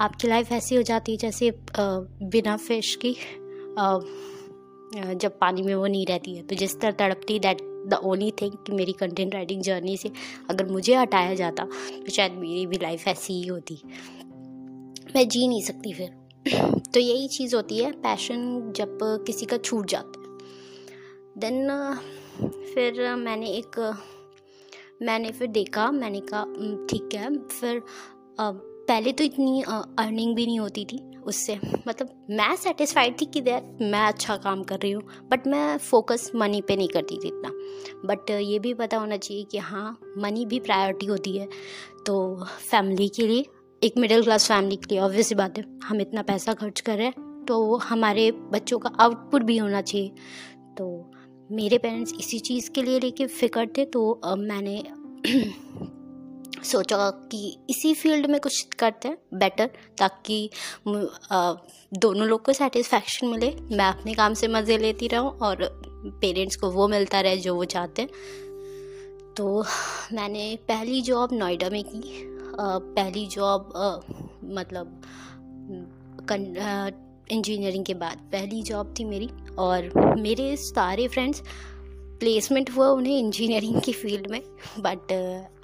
आपकी 0.00 0.28
लाइफ 0.28 0.52
ऐसी 0.52 0.74
हो 0.74 0.82
जाती 0.82 1.12
है 1.12 1.18
जैसे 1.18 1.52
बिना 1.78 2.56
फ़िश 2.58 2.94
की 3.04 3.16
जब 5.14 5.38
पानी 5.40 5.62
में 5.62 5.74
वो 5.74 5.86
नहीं 5.86 6.06
रहती 6.06 6.36
है। 6.36 6.42
तो 6.42 6.54
जिस 6.56 6.78
तरह 6.80 6.90
तड़पती 6.98 7.38
दैट 7.38 7.60
द 7.88 8.00
ओनली 8.04 8.30
थिंग 8.32 8.52
कि 8.66 8.72
मेरी 8.72 8.92
कंटेंट 8.92 9.34
राइटिंग 9.34 9.62
जर्नी 9.62 9.96
से 9.96 10.10
अगर 10.50 10.66
मुझे 10.66 10.94
हटाया 10.94 11.34
जाता 11.34 11.64
तो 11.64 12.12
शायद 12.12 12.32
मेरी 12.32 12.66
भी 12.66 12.78
लाइफ 12.82 13.06
ऐसी 13.08 13.32
ही 13.32 13.46
होती। 13.46 13.80
मैं 15.16 15.28
जी 15.28 15.46
नहीं 15.48 15.62
सकती 15.62 15.92
फिर। 15.92 16.18
तो 16.94 17.00
यही 17.00 17.28
चीज़ 17.28 17.54
होती 17.56 17.78
है 17.78 17.90
पैशन 17.92 18.72
जब 18.76 18.98
किसी 19.26 19.46
का 19.46 19.56
छूट 19.58 19.90
जाता 19.90 20.20
है। 20.20 20.38
देन 21.38 21.68
फिर 22.74 23.14
मैंने 23.16 23.50
एक 23.50 23.78
मैंने 25.00 25.30
फिर 25.30 25.48
देखा, 25.48 25.90
मैंने 25.90 26.20
कहा 26.24 26.44
ठीक 26.90 27.14
है। 27.14 27.36
फिर 27.50 27.82
पहले 28.40 29.12
तो 29.12 29.24
इतनी 29.24 29.62
अर्निंग 29.62 30.34
भी 30.36 30.46
नहीं 30.46 30.58
होती 30.60 30.84
थी 30.84 30.98
उससे। 31.22 31.58
मतलब 31.88 32.26
मैं 32.30 32.54
सेटिस्फाइड 32.56 33.20
थी 33.20 33.24
कि 33.24 33.40
दैट 33.40 33.78
मैं 33.82 34.00
अच्छा 34.02 34.36
काम 34.36 34.62
कर 34.62 34.78
रही 34.78 34.90
हूँ 34.92 35.02
बट 35.30 35.46
मैं 35.46 35.76
फोकस 35.78 36.30
मनी 36.34 36.60
पे 36.62 36.76
नहीं 36.76 36.88
करती 36.88 37.16
थी 37.16 37.28
इतना। 37.28 37.50
बट 38.06 38.30
ये 38.30 38.58
भी 38.58 38.74
पता 38.74 38.96
होना 38.96 39.16
चाहिए 39.16 39.44
कि 39.44 39.58
हाँ 39.58 39.98
मनी 40.18 40.46
भी 40.46 40.60
प्रायोरिटी 40.60 41.06
होती 41.06 41.36
है। 41.36 41.48
तो 42.06 42.44
फैमिली 42.44 43.08
के 43.08 43.26
लिए, 43.26 43.44
एक 43.82 43.98
मिडिल 43.98 44.22
क्लास 44.22 44.48
फैमिली 44.48 44.76
के 44.76 44.94
लिए 44.94 45.00
ऑब्वियस 45.00 45.32
बात 45.32 45.58
है, 45.58 45.64
हम 45.84 46.00
इतना 46.00 46.22
पैसा 46.22 46.54
खर्च 46.54 46.80
कर 46.80 46.96
रहे 46.96 47.06
हैं 47.06 47.44
तो 47.48 47.76
हमारे 47.78 48.30
बच्चों 48.32 48.78
का 48.78 48.90
आउटपुट 49.00 49.42
भी 49.42 49.56
होना 49.58 49.80
चाहिए। 49.82 50.08
तो 50.78 51.09
मेरे 51.50 51.78
पेरेंट्स 51.78 52.12
इसी 52.20 52.38
चीज़ 52.38 52.70
के 52.70 52.82
लिए 52.82 52.98
लेके 53.00 53.26
फ़िक्र 53.26 53.66
थे 53.76 53.84
तो 53.84 54.10
अब 54.24 54.38
मैंने 54.38 54.82
सोचा 56.64 57.10
कि 57.32 57.58
इसी 57.70 57.94
फ़ील्ड 57.94 58.26
में 58.26 58.40
कुछ 58.40 58.74
करते 58.78 59.08
हैं 59.08 59.16
बेटर 59.34 59.70
ताकि 59.98 60.50
दोनों 60.86 62.26
लोग 62.26 62.44
को 62.44 62.52
सेटिस्फैक्शन 62.52 63.26
मिले। 63.26 63.50
मैं 63.76 63.84
अपने 63.84 64.14
काम 64.14 64.34
से 64.34 64.48
मज़े 64.48 64.78
लेती 64.78 65.08
रहूँ 65.08 65.30
और 65.38 65.68
पेरेंट्स 66.20 66.56
को 66.56 66.70
वो 66.70 66.88
मिलता 66.88 67.20
रहे 67.20 67.36
जो 67.36 67.54
वो 67.54 67.64
चाहते 67.64 68.02
हैं। 68.02 68.10
तो 69.36 69.64
मैंने 70.12 70.56
पहली 70.68 71.00
जॉब 71.02 71.32
नोएडा 71.32 71.70
में 71.70 71.82
की। 71.84 72.02
पहली 72.60 73.26
जॉब 73.26 73.72
मतलब 74.44 75.00
इंजीनियरिंग 77.30 77.84
के 77.84 77.94
बाद 77.94 78.18
पहली 78.32 78.62
जॉब 78.62 78.94
थी 78.98 79.04
मेरी 79.04 79.28
और 79.58 79.90
मेरे 80.18 80.56
सारे 80.56 81.08
फ्रेंड्स 81.08 81.42
प्लेसमेंट 82.20 82.70
हुआ 82.70 82.88
उन्हें 82.88 83.18
इंजीनियरिंग 83.18 83.80
की 83.80 83.92
फ़ील्ड 83.92 84.26
में 84.30 84.40
but 84.78 85.12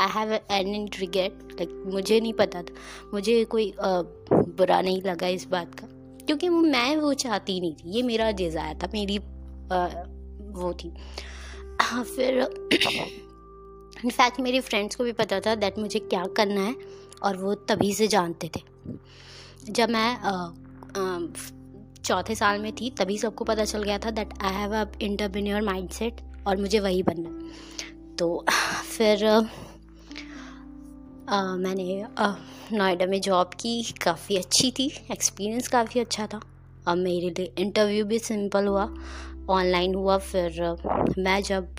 I 0.01 0.09
have 0.09 0.33
an 0.33 0.89
regret 0.99 1.33
like 1.53 1.71
मुझे 1.87 2.21
नहीं 2.21 2.33
पता 2.33 2.63
था। 2.63 2.75
मुझे 3.15 3.45
कोई 3.45 3.71
uh, 3.71 4.05
बुरा 4.33 4.81
नहीं 4.81 5.03
लगा 5.03 5.27
इस 5.27 5.47
बात 5.47 5.75
का 5.75 5.87
क्योंकि 6.27 6.49
मैं 6.49 6.97
वो 6.97 7.15
चाहती 7.15 7.61
नहीं 7.61 7.75
थी। 7.75 7.91
ये 7.97 8.03
मेरा 8.03 8.31
डिज़ायर 8.31 8.79
था 8.83 8.89
मेरी 8.95 9.19
uh, 9.19 9.91
वो 10.57 10.73
थी। 10.75 10.93
हाँ 11.83 12.05
फिर 12.05 12.41
इनफैक्ट 14.05 14.41
मेरे 14.41 14.61
फ्रेंड्स 14.61 14.97
को 14.97 15.05
भी 15.05 15.13
पता 15.13 15.41
था 15.41 15.55
दैट 15.55 15.79
मुझे 15.79 15.99
क्या 15.99 16.25
करना 16.37 16.61
है 16.61 16.75
और 17.23 17.37
वो 17.37 17.55
तभी 17.55 17.93
से 17.95 18.09
जानते 18.09 18.51
थे। 18.57 18.61
जब 19.71 19.91
मैं 19.91 20.17
uh, 20.23 20.51
uh, 20.99 21.55
चौथे 22.07 22.35
साल 22.35 22.61
में 22.61 22.73
थी 22.73 22.91
तभी 22.99 23.19
सबको 23.19 23.45
पता 23.45 23.65
चल 23.65 23.83
गया 23.83 23.99
था 23.99 24.11
that 24.11 24.35
I 24.43 24.55
have 24.55 24.75
a 24.75 24.85
entrepreneur 25.03 25.63
mindset 25.63 26.21
और 26.47 26.57
मुझे 26.57 26.81
वही 26.81 27.03
बनना 27.03 28.15
तो 28.19 28.45
फिर 28.97 29.25
आ, 31.29 31.57
मैंने 31.57 32.05
नोएडा 32.73 33.07
में 33.07 33.21
जॉब 33.21 33.51
की 33.61 33.83
काफ़ी 34.03 34.37
अच्छी 34.37 34.71
थी 34.71 34.87
एक्सपीरियंस 35.13 35.69
काफ़ी 35.69 36.01
अच्छा 36.01 36.27
था। 36.27 36.41
और 36.89 36.97
मेरे 36.97 37.31
लिए 37.31 37.53
इंटरव्यू 37.59 38.05
भी 38.05 38.19
सिंपल 38.19 38.67
हुआ 38.67 38.85
ऑनलाइन 39.51 39.95
हुआ 39.95 40.19
फिर 40.19 40.61
मैं 41.19 41.41
जब 41.43 41.75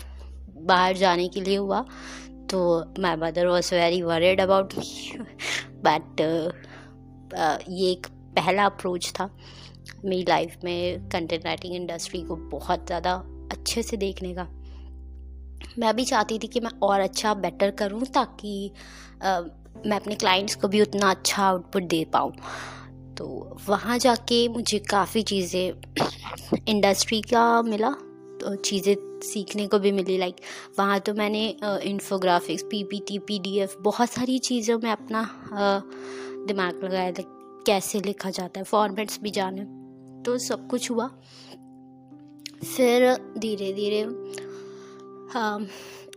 बाहर 0.68 0.96
जाने 0.96 1.28
के 1.28 1.40
लिए 1.40 1.56
हुआ 1.56 1.80
तो 2.50 2.60
my 3.00 3.16
mother 3.16 3.46
was 3.46 3.74
very 3.74 4.02
worried 4.02 4.40
about 4.40 4.74
me 4.78 5.18
but 5.86 6.20
ये 7.70 7.90
एक 7.90 8.06
पहला 8.36 8.64
अप्रोच 8.66 9.10
था। 9.10 9.30
मेरी 10.04 10.24
लाइफ 10.28 10.56
में 10.64 11.08
कंटेंट 11.10 11.44
राइटिंग 11.46 11.74
इंडस्ट्री 11.74 12.22
को 12.22 12.36
बहुत 12.50 12.86
ज़्यादा 12.86 13.12
अच्छे 13.52 13.82
से 13.82 13.96
देखने 13.96 14.34
का। 14.34 14.46
मैं 15.78 15.94
भी 15.96 16.04
चाहती 16.04 16.38
थी 16.38 16.46
कि 16.46 16.60
मैं 16.60 16.70
और 16.82 17.00
अच्छा 17.00 17.34
बेटर 17.36 17.70
करूँ 17.70 18.04
ताकि 18.06 18.70
आ, 19.22 19.40
मैं 19.86 19.96
अपने 19.96 20.14
क्लाइंट्स 20.14 20.54
को 20.54 20.68
भी 20.68 20.80
उतना 20.82 21.10
अच्छा 21.10 21.42
आउटपुट 21.44 21.82
दे 21.84 22.04
पाऊँ। 22.12 22.32
तो 23.16 23.56
वहाँ 23.68 23.98
जाके 23.98 24.46
मुझे 24.48 24.78
काफ़ी 24.90 25.22
चीज़ें 25.22 25.72
इंडस्ट्री 26.68 27.20
का 27.22 27.62
मिला 27.62 27.90
तो 28.40 28.54
चीज़ें 28.56 28.94
सीखने 29.22 29.66
को 29.66 29.78
भी 29.78 29.92
मिली। 29.92 30.18
लाइक 30.18 30.36
वहाँ 30.78 30.98
तो 31.00 31.14
मैंने 31.14 31.48
इन्फोग्राफिक्स 31.84 32.62
पीपीटी 32.62 33.18
पीडीएफ 33.18 33.76
बहुत 33.80 34.10
सारी 34.10 34.38
चीज़ों 34.38 34.78
में 34.78 34.90
अपना 34.90 35.28
दिमाग 35.52 36.84
लगाया 36.84 37.12
था 37.12 37.22
कैसे 37.66 38.00
लिखा 38.00 38.30
जाता 38.30 38.60
है 38.60 38.64
फॉर्मेट्स 38.64 39.20
भी 39.22 39.30
जाने। 39.30 39.66
तो 40.28 40.36
सब 40.38 40.66
कुछ 40.68 40.90
हुआ। 40.90 41.06
फिर 42.64 43.04
धीरे 43.38 43.72
धीरे 43.72 44.00
हाँ 45.32 45.66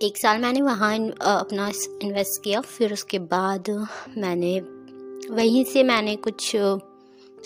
एक 0.02 0.18
साल 0.18 0.42
मैंने 0.42 0.62
वहाँ 0.62 0.94
अपना 1.22 1.68
इन्वेस्ट 2.04 2.44
किया। 2.44 2.62
फिर 2.62 2.94
उसके 2.94 3.20
बाद 3.32 3.70
मैंने 4.18 4.60
वहीं 5.32 5.64
से 5.64 5.84
मैंने 5.84 6.16
कुछ 6.18 6.52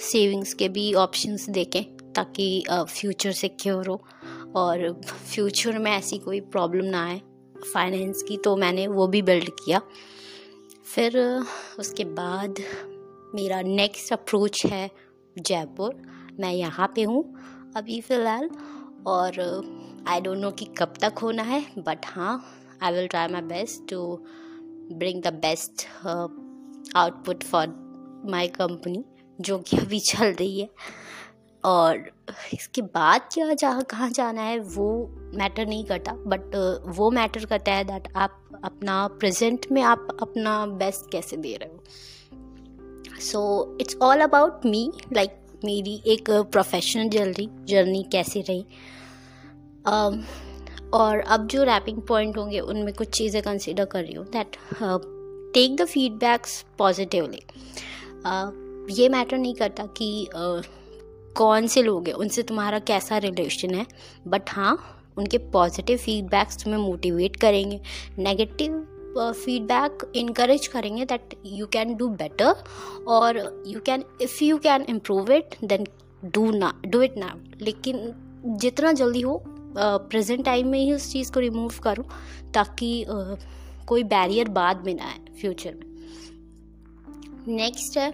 सेविंग्स 0.02 0.54
के 0.54 0.70
भी 0.70 0.94
ऑप्शंस 0.94 1.50
देखे 1.50 1.82
ताकि 2.16 2.48
फ्यूचर 2.72 3.32
सिक्योर 3.34 3.88
हो 3.88 4.02
और 4.56 4.92
फ्यूचर 5.04 5.78
में 5.80 5.92
ऐसी 5.92 6.18
कोई 6.18 6.40
प्रॉब्लम 6.50 6.86
ना 6.86 7.06
आए 7.06 7.22
फाइनेंस 7.74 8.24
की 8.24 8.38
तो 8.38 8.56
मैंने 8.56 8.88
वो 8.88 9.08
भी 9.08 9.22
बिल्ड 9.22 9.50
किया। 9.60 9.82
फिर 10.86 11.20
उसके 11.80 12.04
बाद 12.18 12.64
मेरा 13.36 13.62
नेक्स्ट 13.62 14.14
अप्रोच 14.14 14.66
है 14.66 14.90
जयपुर। 15.38 16.02
मैं 16.40 16.54
यहाँ 16.54 16.92
पे 16.96 17.04
हूँ 17.04 17.24
अभी 17.78 18.02
फ़िलहाल 18.02 18.50
और 19.08 19.40
आई 20.08 20.22
डोंट 20.22 20.38
नो 20.38 20.52
कि 20.52 20.66
कब 20.78 20.94
तक 21.02 21.20
होना 21.22 21.44
है 21.44 21.66
बट 21.78 22.06
हाँ 22.06 22.44
I 22.84 22.94
will 22.94 23.08
try 23.08 23.28
my 23.28 23.42
best 23.42 23.90
to 23.90 24.26
bring 24.92 25.22
the 25.24 25.34
best 25.34 25.86
output 26.96 27.44
for 27.44 27.68
my 28.30 28.48
company 28.48 29.04
जो 29.42 29.58
कि 29.60 29.78
अभी 29.78 30.00
चल 30.00 30.26
रही 30.26 30.60
है। 30.60 30.70
और 31.64 32.12
इसके 32.54 32.82
बाद 32.82 33.22
क्या 33.34 33.54
जहाँ 33.54 33.84
कहाँ 33.84 34.10
जाना 34.10 34.42
है 34.42 34.60
वो 34.60 34.88
मैटर 35.36 35.66
नहीं 35.68 35.86
करता 35.86 36.14
बट 36.14 36.56
uh, 36.56 36.98
वो 36.98 37.12
मैटर 37.12 37.46
करता 37.46 37.74
है 37.74 37.84
दैट 37.84 38.08
आप 38.16 38.62
अपना 38.64 39.08
प्रेजेंट 39.08 39.66
में 39.72 39.82
आप 39.82 40.08
अपना 40.22 40.66
बेस्ट 40.66 41.12
कैसे 41.12 41.38
दे 41.38 41.56
रहे 41.56 41.70
हो। 41.70 41.84
So 43.22 43.78
it's 43.82 43.96
all 44.02 44.22
about 44.22 44.66
me 44.66 44.92
like 45.14 45.45
मेरी 45.64 46.02
एक 46.08 46.32
प्रोफेशनल 46.32 47.10
जर्नी 47.10 47.50
जर्नी 47.66 48.04
कैसी 48.12 48.42
रही? 48.42 48.66
Um, 49.88 50.22
और 50.94 51.20
अब 51.20 51.48
जो 51.48 51.64
रैपिंग 51.64 52.02
पॉइंट 52.02 52.38
होंगे 52.38 52.60
उनमें 52.60 52.94
कुछ 52.94 53.08
चीज़ें 53.08 53.44
कंसिडर 53.44 53.86
कर 53.86 54.04
रही 54.04 54.14
हूँ 54.14 54.26
that 54.26 54.56
take 55.54 55.76
the 55.76 55.86
feedbacks 55.86 56.66
positively 56.78 57.42
ये 58.94 59.10
मैटर 59.10 59.38
नहीं 59.38 59.54
करता 59.54 59.86
कि 59.86 60.28
uh, 60.30 60.66
कौन 61.36 61.68
से 61.68 61.82
लोग 61.84 62.08
हैं 62.08 62.14
उनसे 62.14 62.44
तुम्हारा 62.44 62.80
कैसा 62.80 63.18
रिलेशन 63.18 63.76
है 63.76 63.86
बट 64.28 64.50
हाँ 64.50 65.02
उनके 65.18 65.38
पॉजिटिव 65.38 65.98
फीडबैक्स 65.98 66.64
तुम्हें 66.64 66.82
मोटिवेट 66.82 67.36
करेंगे. 67.36 67.82
नेगेटिव 68.20 68.88
फीडबैक 69.18 70.12
इनक्रेज 70.16 70.68
करेंगे 70.68 71.06
that 71.06 71.34
you 71.46 71.66
can 71.66 71.96
do 71.96 72.08
better 72.08 72.64
और 73.08 73.64
you 73.68 73.80
can 73.80 74.04
if 74.22 74.44
you 74.44 74.58
can 74.58 74.82
improve 74.90 75.32
it 75.32 75.56
then 75.64 75.88
do 76.26 76.52
ना 76.52 76.74
डू 76.86 77.02
इट 77.02 77.18
ना 77.18 77.36
लेकिन 77.62 78.14
जितना 78.46 78.92
जल्दी 78.92 79.22
हो 79.22 79.44
प्रेजेंट 79.78 80.40
uh, 80.40 80.46
टाइम 80.46 80.68
में 80.68 80.80
ही 80.80 80.92
उस 80.92 81.12
चीज़ 81.12 81.32
को 81.32 81.40
रिमूव 81.40 81.80
करूँ 81.84 82.06
ताकि 82.54 83.06
uh, 83.10 83.38
कोई 83.88 84.04
बैरियर 84.04 84.50
बाद 84.50 84.86
में 84.86 84.94
ना 84.96 85.04
आए 85.04 85.20
फ्यूचर 85.42 85.74
में। 85.76 85.86
नेक्स्ट 87.48 87.98
है 87.98 88.14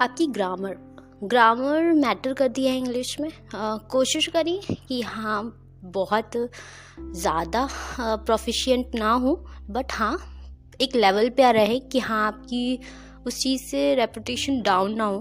आपकी 0.00 0.26
ग्रामर 0.26 0.76
ग्रामर 1.24 1.92
मैटर 1.92 2.32
करती 2.32 2.66
है 2.66 2.76
इंग्लिश 2.78 3.20
में। 3.20 3.28
Uh, 3.28 3.78
कोशिश 3.90 4.26
करी 4.26 4.60
कि 4.88 5.00
हाँ 5.02 5.42
बहुत 5.84 6.30
ज़्यादा 6.36 7.68
प्रोफिशिएंट 8.00 8.94
ना 8.94 9.12
हो 9.12 9.34
बट 9.70 9.92
हाँ 9.92 10.37
एक 10.80 10.94
लेवल 10.96 11.28
पे 11.28 11.42
आ 11.42 11.50
रहे 11.50 11.78
कि 11.82 11.98
हाँ 11.98 12.26
आपकी 12.26 12.78
उस 13.26 13.40
चीज़ 13.40 13.62
से 13.62 13.94
रेपुटेशन 13.94 14.60
डाउन 14.62 14.94
ना 14.94 15.04
हो। 15.04 15.18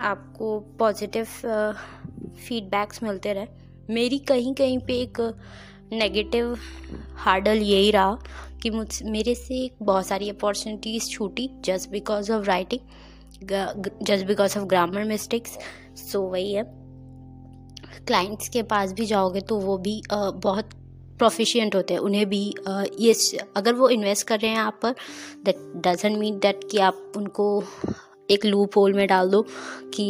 आपको 0.00 0.58
पॉजिटिव 0.78 1.24
फीडबैक्स 2.38 3.02
मिलते 3.02 3.32
रहे। 3.32 3.46
मेरी 3.90 4.18
कहीं 4.18 4.54
कहीं 4.54 4.78
पे 4.78 5.00
एक 5.00 5.20
नेगेटिव 5.92 6.56
हार्डल 7.16 7.58
यही 7.58 7.90
रहा 7.90 8.18
कि 8.62 8.70
मुझ, 8.70 9.02
मेरे 9.02 9.34
से 9.34 9.70
बहुत 9.82 10.06
सारी 10.06 10.28
अपॉर्चुनिटीज़ 10.30 11.08
छूटी 11.10 11.48
just 11.64 11.90
because 11.90 12.32
of 12.32 12.44
writing 12.46 13.46
just 14.02 14.26
because 14.26 14.58
of 14.58 14.64
grammar 14.64 15.04
mistakes 15.04 15.58
so 16.02 16.22
वही 16.22 16.52
है। 16.52 16.64
क्लाइंट्स 18.06 18.48
के 18.48 18.62
पास 18.64 18.92
भी 18.92 19.06
जाओगे 19.06 19.40
तो 19.40 19.58
वो 19.60 19.78
भी 19.78 20.00
बहुत 20.12 20.70
प्रोफिशिएंट 21.20 21.74
होते 21.74 21.94
हैं, 21.94 22.00
उन्हें 22.00 22.28
भी 22.28 22.42
ये 23.00 23.14
अगर 23.56 23.74
वो 23.74 23.88
इन्वेस्ट 23.90 24.26
कर 24.26 24.40
रहे 24.40 24.50
हैं 24.50 24.58
आप 24.60 24.78
पर 24.82 24.94
दैट 25.44 25.56
डजेंट 25.86 26.18
मीन 26.18 26.38
दैट 26.38 26.64
कि 26.70 26.78
आप 26.80 27.12
उनको 27.16 27.46
एक 28.30 28.44
लूप 28.44 28.76
होल 28.76 28.92
में 28.92 29.06
डाल 29.08 29.30
दो 29.30 29.42
कि 29.94 30.06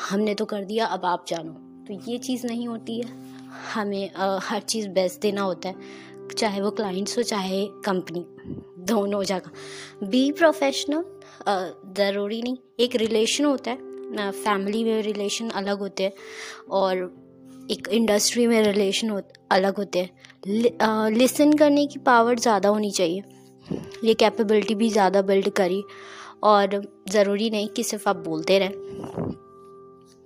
हमने 0.00 0.34
तो 0.34 0.44
कर 0.44 0.64
दिया, 0.64 0.86
अब 0.86 1.04
आप 1.04 1.24
जानो। 1.28 1.52
तो 1.86 1.94
ये 2.10 2.18
चीज़ 2.18 2.46
नहीं 2.46 2.66
होती 2.68 3.00
है। 3.00 3.08
हमें 3.74 4.10
हर 4.42 4.60
चीज़ 4.62 4.88
बेस्ट 4.90 5.20
देना 5.20 5.42
होता 5.42 5.68
है, 5.68 5.74
चाहे 6.36 6.60
वो 6.60 6.70
क्लाइंट्स 6.72 7.16
हो, 7.18 7.22
चाहे 7.24 7.64
कंपनी 7.84 8.24
दोनों 8.84 9.22
जगह। 9.24 10.06
बी 10.06 10.30
प्रोफेशनल 10.32 11.04
ज़रूरी 11.96 12.40
नहीं। 12.42 12.56
एक 12.80 12.96
रिलेशन 12.96 13.44
होता 13.44 13.70
है 13.70 14.30
फैमिली 14.32 14.82
में 14.84 15.02
रिलेशन 15.02 15.48
अलग 15.52 15.78
होते 15.78 16.02
हैं, 16.02 16.12
और 16.70 17.04
एक 17.70 17.88
इंडस्ट्री 17.88 18.46
में 18.46 18.60
रिलेशन 18.62 19.10
हो 19.10 19.20
अलग 19.52 19.76
होते 19.76 19.98
हैं। 19.98 21.10
लिसन 21.10 21.52
करने 21.52 21.86
की 21.86 21.98
पावर 21.98 22.38
ज़्यादा 22.38 22.68
होनी 22.68 22.90
चाहिए। 22.90 23.22
ये 24.04 24.14
कैपेबिलिटी 24.14 24.74
भी 24.74 24.88
ज़्यादा 24.90 25.22
बिल्ड 25.22 25.48
करी 25.50 25.82
और 26.44 26.80
ज़रूरी 27.10 27.50
नहीं 27.50 27.68
कि 27.68 27.82
सिर्फ़ 27.82 28.08
आप 28.08 28.16
बोलते 28.16 28.58
रहें। 28.58 29.32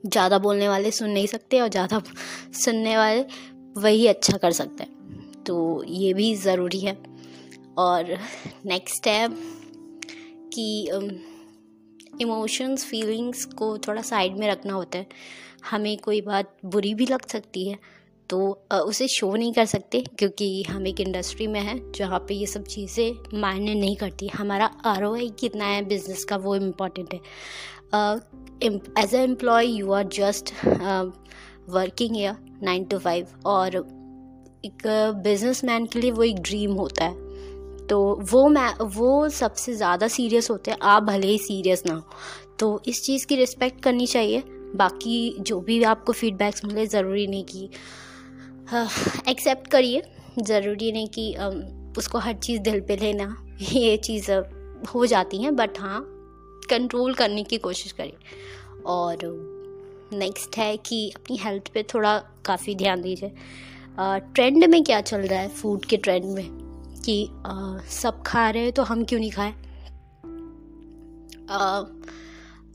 ज़्यादा 0.04 0.38
बोलने 0.38 0.68
वाले 0.68 0.90
सुन 0.90 1.10
नहीं 1.10 1.26
सकते 1.26 1.60
और 1.60 1.68
ज़्यादा 1.68 2.02
सुनने 2.54 2.96
वाले 2.96 3.24
वही 3.80 4.06
अच्छा 4.06 4.36
कर 4.36 4.52
सकते 4.52 4.84
हैं। 4.84 5.42
तो 5.46 5.84
ये 5.84 6.12
भी 6.14 6.34
ज़रूरी 6.36 6.80
है। 6.80 6.96
और 7.78 8.16
नेक्स्ट 8.66 9.06
है 9.06 9.28
कि 10.52 10.88
इमोशंस, 12.20 12.84
फीलिंग्स 12.84 13.44
को 13.46 13.76
थोड़ा 13.78 14.02
साइड 14.04 14.36
में 14.38 14.48
रखना 14.48 14.74
होता 14.74 14.98
है। 14.98 15.06
हमें 15.70 15.96
कोई 15.98 16.20
बात 16.22 16.56
बुरी 16.66 16.94
भी 16.94 17.06
लग 17.06 17.26
सकती 17.26 17.68
है 17.68 17.78
तो 18.30 18.38
उसे 18.72 19.06
शो 19.08 19.34
नहीं 19.34 19.52
कर 19.52 19.64
सकते, 19.66 20.00
क्योंकि 20.18 20.62
हम 20.62 20.86
एक 20.86 21.00
इंडस्ट्री 21.00 21.46
में 21.46 21.60
हैं, 21.60 21.92
जहाँ 21.92 22.18
पे 22.28 22.34
ये 22.34 22.46
सब 22.46 22.64
चीज़ें 22.64 23.38
मायने 23.40 23.74
नहीं 23.74 23.96
करती। 23.96 24.26
हमारा 24.28 24.66
आरओआई 24.86 25.28
कितना 25.40 25.64
है 25.64 25.84
बिज़नेस 25.84 26.24
का 26.24 26.36
वो 26.36 26.56
इंपॉर्टेंट 26.56 27.14
है। 27.14 27.20
As 28.98 29.14
a 29.14 29.18
employee 29.18 29.66
you 29.68 29.92
are 29.92 30.08
just 30.14 30.52
working 31.70 32.16
year 32.18 32.36
nine 32.62 32.84
to 32.84 32.98
five 32.98 33.26
और 33.46 33.76
एक 34.64 34.82
बिजनेसमैन 35.24 35.86
के 35.86 36.00
लिए 36.00 36.10
वो 36.10 36.22
एक 36.22 36.40
ड्रीम 36.42 36.72
होता 36.74 37.04
है। 37.04 37.27
तो 37.88 38.18
वो 38.30 38.48
मैं, 38.48 38.74
वो 38.84 39.28
सबसे 39.28 39.74
ज़्यादा 39.74 40.08
सीरियस 40.08 40.50
होते 40.50 40.70
हैं। 40.70 40.78
आप 40.82 41.02
भले 41.02 41.26
ही 41.26 41.38
सीरियस 41.38 41.86
ना 41.86 41.94
हो। 41.94 42.02
तो 42.58 42.82
इस 42.86 43.04
चीज़ 43.04 43.26
की 43.26 43.36
रिस्पेक्ट 43.36 43.82
करनी 43.82 44.06
चाहिए। 44.06 44.42
बाकी 44.76 45.36
जो 45.40 45.60
भी 45.60 45.82
आपको 45.82 46.12
फीडबैक्स 46.12 46.64
मिले, 46.64 46.86
ज़रूरी 46.86 47.26
नहीं 47.26 47.44
कि 47.44 47.70
एक्सेप्ट 49.30 49.66
करिए। 49.66 50.02
ज़रूरी 50.42 50.92
नहीं 50.92 51.08
कि 51.08 51.34
उसको 51.98 52.18
हर 52.18 52.34
चीज़ 52.34 52.60
दिल 52.60 52.80
पे 52.80 52.96
लेना। 52.96 53.44
ये 53.72 53.96
चीज़ 53.96 54.30
हो 54.94 55.06
जाती 55.06 55.42
हैं। 55.42 55.56
बट 55.56 55.78
हाँ 55.78 56.04
कंट्रोल 56.70 57.14
करने 57.14 57.42
की 57.42 57.58
कोशिश 57.58 57.92
करिए। 57.92 58.16
और 58.86 59.18
नेक्स्ट 60.12 60.56
है 60.56 60.76
कि 60.76 61.12
अपनी 61.16 61.36
हेल्थ 61.36 61.68
पे 61.74 61.82
थोड़ा 61.82 62.18
काफ़ी 62.44 62.74
ध्यान 62.74 63.02
दीजिए। 63.02 63.32
ट्रेंड 64.00 64.64
में 64.64 64.84
क्या 64.84 65.00
चल 65.00 65.20
रहा 65.20 65.40
है? 65.40 65.48
फ़ूड 65.48 65.84
के 65.84 65.96
ट्रेंड 65.96 66.24
में। 66.24 66.67
कि 67.04 67.28
आ, 67.46 67.78
सब 67.92 68.22
खा 68.26 68.48
रहे 68.50 68.62
हैं 68.62 68.72
तो 68.72 68.82
हम 68.82 69.04
क्यों 69.04 69.20
नहीं 69.20 69.30
खाएँ? 69.30 69.54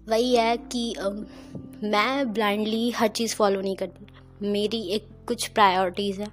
वही 0.07 0.35
है 0.35 0.55
कि 0.57 0.93
आ, 0.93 1.09
मैं 1.83 2.33
ब्लाइंडली 2.33 2.89
हर 2.91 3.07
चीज़ 3.09 3.35
फॉलो 3.35 3.61
नहीं 3.61 3.75
करती। 3.75 4.47
मेरी 4.47 4.81
एक 4.95 5.07
कुछ 5.27 5.47
प्रायोरिटीज़ 5.47 6.21
है 6.21 6.27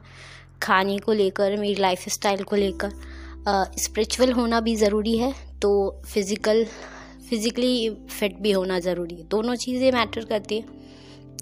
खाने 0.62 0.98
को 0.98 1.12
लेकर 1.12 1.57
मेरी 1.57 1.74
लाइफ 1.74 2.09
स्टाइल 2.09 2.42
को 2.42 2.57
लेकर। 2.57 2.90
स्पिरिचुअल 3.79 4.33
होना 4.33 4.61
भी 4.61 4.74
ज़रूरी 4.76 5.16
है 5.18 5.33
तो 5.62 5.70
फ़िज़िकल 6.07 6.64
फिज़िकली 7.29 7.90
फिट 8.11 8.38
भी 8.38 8.53
होना 8.53 8.79
ज़रूरी 8.81 9.14
है। 9.14 9.26
दोनों 9.29 9.55
चीज़ें 9.57 9.90
मैटर 9.92 10.24
करती 10.24 10.59
हैं। 10.59 10.79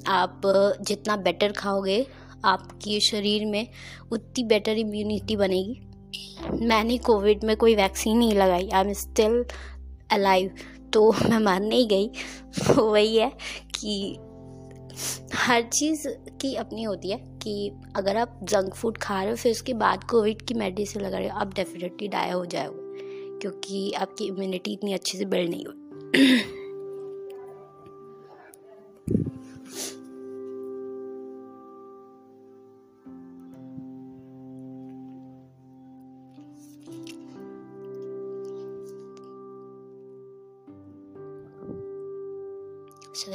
आप 0.09 0.41
जितना 0.81 1.17
बेटर 1.19 1.53
खाओगे 1.53 2.07
आपके 2.45 2.99
शरीर 3.01 3.47
में 3.47 3.67
उतनी 4.13 4.45
बेटर 4.45 4.79
इम्यूनिटी 4.79 5.37
बनेगी। 5.37 5.81
मैंने 6.61 6.99
कोविड 6.99 7.45
में 7.45 7.57
कोई 7.57 7.75
वैक्सीन 7.75 8.19
नहीं 8.19 8.33
लगाई। 8.33 8.69
आई 8.69 8.85
एम 8.85 8.93
स्टिल 8.93 9.45
अलाइव 10.13 10.51
तो 10.93 11.13
मैं 11.13 11.39
मर 11.39 11.61
नहीं 11.61 11.89
गई। 11.89 12.11
वही 12.75 13.17
है 13.17 13.33
कि 13.81 14.19
हर 15.35 15.63
चीज़ 15.63 16.09
की 16.09 16.55
अपनी 16.55 16.83
होती 16.83 17.11
है 17.11 17.19
कि 17.43 17.73
अगर 17.97 18.17
आप 18.17 18.41
जंक 18.43 18.75
फ़ूड 18.75 18.99
खा 18.99 19.23
रहे 19.23 19.31
हो, 19.31 19.37
फिर 19.37 19.53
उसके 19.53 19.75
बाद 19.75 20.05
कोविड 20.05 20.43
की 20.43 20.55
मेडिसिन 20.55 21.03
लगा 21.03 21.19
रहे 21.19 21.29
हो, 21.29 21.39
आप 21.39 21.55
डेफिनेटली 21.55 22.09
डाया 22.09 22.35
हो 22.35 22.47
जाओगे। 22.47 22.89
क्योंकि 23.39 23.93
आपकी 23.93 24.25
इम्यूनिटी 24.25 24.73
इतनी 24.73 24.93
अच्छे 24.93 25.19
से 25.19 25.25
बिल्ड 25.25 25.51
नहीं 25.51 25.65
हुई। 25.67 26.65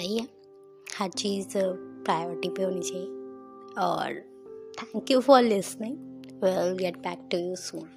वही 0.04 0.18
है। 0.18 0.28
हर 1.00 1.10
चीज़ 1.10 1.54
प्रायोरिटी 1.58 2.50
पे 2.50 2.64
होनी 2.64 2.82
चाहिए। 2.82 3.08
और 3.82 4.22
thank 4.80 5.12
you 5.12 5.20
for 5.22 5.42
listening 5.42 5.98
will 6.44 6.78
get 6.78 6.98
back 6.98 7.28
to 7.32 7.38
you 7.38 7.56
soon 7.56 7.90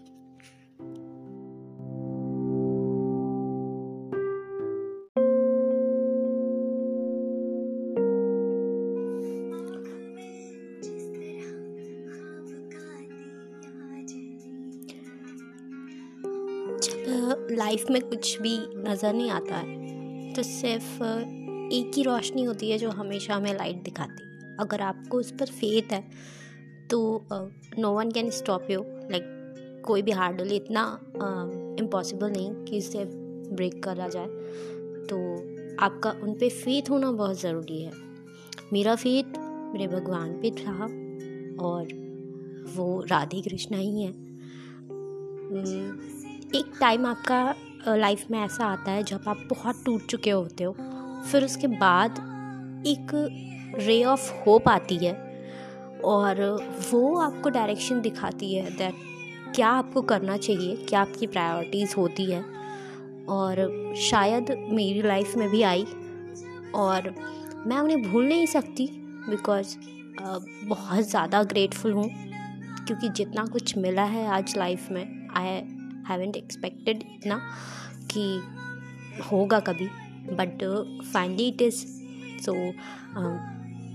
life 17.50 17.84
में 17.90 18.00
कुछ 18.02 18.40
भी 18.40 18.58
नज़र 18.58 19.12
नहीं 19.12 19.30
आता 19.30 19.56
है 19.56 20.32
तो 20.34 20.42
सिर्फ़ 20.42 21.02
एक 21.72 21.92
ही 21.96 22.02
रोशनी 22.02 22.44
होती 22.44 22.70
है 22.70 22.78
जो 22.78 22.90
हमेशा 22.90 23.34
हमें 23.34 23.54
लाइट 23.54 23.82
दिखाती 23.82 24.24
है। 24.24 24.56
अगर 24.60 24.80
आपको 24.80 25.18
उस 25.18 25.30
पर 25.30 25.46
फेथ 25.46 25.92
है 25.92 26.00
तो 26.90 26.98
no 27.78 27.90
one 27.92 28.10
can 28.10 28.30
stop 28.30 28.70
you 28.70 28.80
like 28.82 29.82
कोई 29.86 30.02
भी 30.02 30.10
हार्डल 30.10 30.52
इतना 30.52 30.82
इम्पॉसिबल 31.80 32.28
uh, 32.28 32.36
नहीं 32.36 32.64
कि 32.64 32.76
इसे 32.76 33.04
ब्रेक 33.52 33.82
करा 33.84 34.08
जाए। 34.08 34.26
तो 35.10 35.18
आपका 35.84 36.10
उन 36.22 36.32
पर 36.34 36.48
फेथ 36.48 36.90
होना 36.90 37.10
बहुत 37.12 37.40
ज़रूरी 37.40 37.82
है। 37.82 37.92
मेरा 38.72 38.94
फेथ 38.94 39.38
मेरे 39.72 39.86
भगवान 39.88 40.32
पे 40.42 40.50
था 40.50 40.84
और 41.64 41.92
वो 42.76 43.04
राधे 43.10 43.40
कृष्णा 43.42 43.78
ही 43.78 44.02
है। 44.02 44.10
एक 46.54 46.72
टाइम 46.80 47.06
आपका 47.06 47.54
लाइफ 47.88 48.30
में 48.30 48.38
ऐसा 48.40 48.66
आता 48.66 48.90
है 48.90 49.02
जब 49.02 49.28
आप 49.28 49.46
बहुत 49.50 49.82
टूट 49.84 50.06
चुके 50.06 50.30
होते 50.30 50.64
हो। 50.64 50.76
फिर 51.32 51.44
उसके 51.44 51.66
बाद 51.66 52.18
एक 52.86 53.10
रे 53.78 54.04
ऑफ़ 54.04 54.32
होप 54.44 54.68
आती 54.68 54.96
है 54.96 55.12
और 56.04 56.40
वो 56.92 57.16
आपको 57.18 57.50
डायरेक्शन 57.50 58.00
दिखाती 58.00 58.54
है 58.54 58.76
दैट 58.76 58.94
क्या 59.54 59.68
आपको 59.68 60.02
करना 60.02 60.36
चाहिए, 60.36 60.76
क्या 60.76 61.00
आपकी 61.00 61.26
प्रायोरिटीज़ 61.26 61.94
होती 61.96 62.24
है 62.24 62.44
और 63.28 63.94
शायद 63.96 64.50
मेरी 64.72 65.02
लाइफ 65.02 65.36
में 65.36 65.48
भी 65.50 65.62
आई 65.62 65.84
और 66.74 67.14
मैं 67.66 67.78
उन्हें 67.78 68.02
भूल 68.02 68.26
नहीं 68.28 68.46
सकती 68.46 68.88
बिकॉज़ 69.28 69.76
बहुत 70.68 71.04
ज़्यादा 71.04 71.42
ग्रेटफुल 71.42 71.92
हूँ 71.92 72.08
क्योंकि 72.86 73.08
जितना 73.08 73.44
कुछ 73.46 73.76
मिला 73.78 74.04
है 74.04 74.26
आज 74.26 74.56
लाइफ 74.56 74.90
में 74.90 75.28
आई 75.36 75.46
हैवेंट 76.08 76.36
एक्सपेक्टेड 76.36 77.02
इतना 77.14 77.40
कि 78.10 78.42
होगा 79.32 79.60
कभी। 79.60 79.88
But 80.32 80.64
finally 81.12 81.48
it 81.48 81.62
is 81.62 81.86
so 82.42 82.72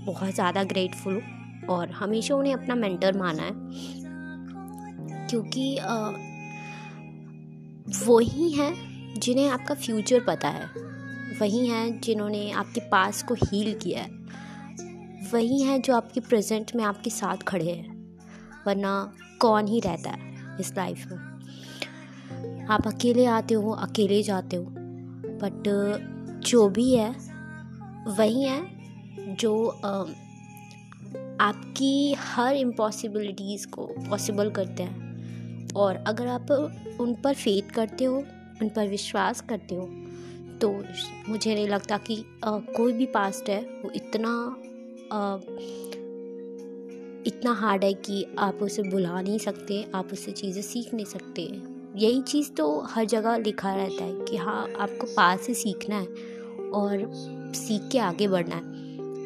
बहुत 0.04 0.34
ज़्यादा 0.34 0.64
ग्रेटफुल 0.64 1.22
और 1.70 1.90
हमेशा 1.90 2.34
उन्हें 2.34 2.54
अपना 2.54 2.74
मेंटर 2.74 3.18
माना 3.18 3.42
है। 3.42 3.52
क्योंकि 5.26 5.76
uh, 5.76 6.12
वही 8.06 8.50
हैं 8.50 8.74
जिन्हें 9.20 9.48
आपका 9.48 9.74
फ्यूचर 9.74 10.20
पता 10.20 10.48
है। 10.48 10.66
वही 11.40 11.66
हैं 11.66 12.00
जिन्होंने 12.00 12.50
आपके 12.50 12.80
पास 12.80 13.22
को 13.22 13.34
हील 13.34 13.74
किया 13.74 14.02
है। 14.02 14.10
वही 15.32 15.62
हैं 15.62 15.82
जो 15.82 15.96
आपके 15.96 16.20
प्रेजेंट 16.20 16.72
में 16.76 16.84
आपके 16.84 17.10
साथ 17.10 17.36
खड़े 17.36 17.70
हैं। 17.70 18.16
वरना 18.66 19.12
कौन 19.40 19.66
ही 19.66 19.80
रहता 19.80 20.10
है 20.10 20.56
इस 20.60 20.76
लाइफ 20.76 21.06
में। 21.12 21.18
आप 22.66 22.86
अकेले 22.86 23.26
आते 23.26 23.54
हो 23.54 23.70
अकेले 23.70 24.22
जाते 24.22 24.56
हो। 24.56 24.64
बट 25.42 25.62
जो 26.42 26.68
भी 26.68 26.94
है 26.94 27.10
वही 28.08 28.42
है 28.42 28.60
जो 29.36 29.68
आपकी 31.40 32.14
हर 32.18 32.56
इम्पॉसिबिलिटीज़ 32.56 33.66
को 33.66 33.86
पॉसिबल 34.10 34.50
करते 34.50 34.82
हैं। 34.82 35.74
और 35.74 35.96
अगर 35.96 36.26
आप 36.26 36.50
उन 37.00 37.14
पर 37.14 37.34
फेथ 37.34 37.70
करते 37.70 38.04
हो 38.04 38.16
उन 38.62 38.68
पर 38.68 38.88
विश्वास 38.88 39.40
करते 39.40 39.74
हो 39.74 39.88
तो 40.60 40.68
मुझे 41.28 41.54
नहीं 41.54 41.68
लगता 41.68 41.96
कि 41.98 42.24
आ, 42.44 42.58
कोई 42.58 42.92
भी 42.92 43.06
पास्ट 43.06 43.48
है 43.48 43.60
वो 43.84 43.90
इतना 43.90 44.30
आ, 45.12 45.38
इतना 47.26 47.52
हार्ड 47.52 47.84
है 47.84 47.92
कि 47.94 48.24
आप 48.38 48.58
उसे 48.62 48.82
बुला 48.82 49.20
नहीं 49.20 49.38
सकते 49.38 49.84
आप 49.94 50.12
उससे 50.12 50.32
चीज़ें 50.32 50.62
सीख 50.62 50.94
नहीं 50.94 51.04
सकते। 51.06 51.42
यही 51.96 52.20
चीज़ 52.22 52.50
तो 52.52 52.80
हर 52.80 53.04
जगह 53.04 53.36
लिखा 53.36 53.74
रहता 53.74 54.04
है 54.04 54.24
कि 54.24 54.36
हाँ 54.36 54.62
आपको 54.80 55.06
पास 55.06 55.40
से 55.40 55.54
सीखना 55.54 55.96
है। 55.96 56.06
और 56.74 57.10
सीख 57.56 57.88
के 57.92 57.98
आगे 57.98 58.28
बढ़ना 58.28 58.54
है। 58.54 58.70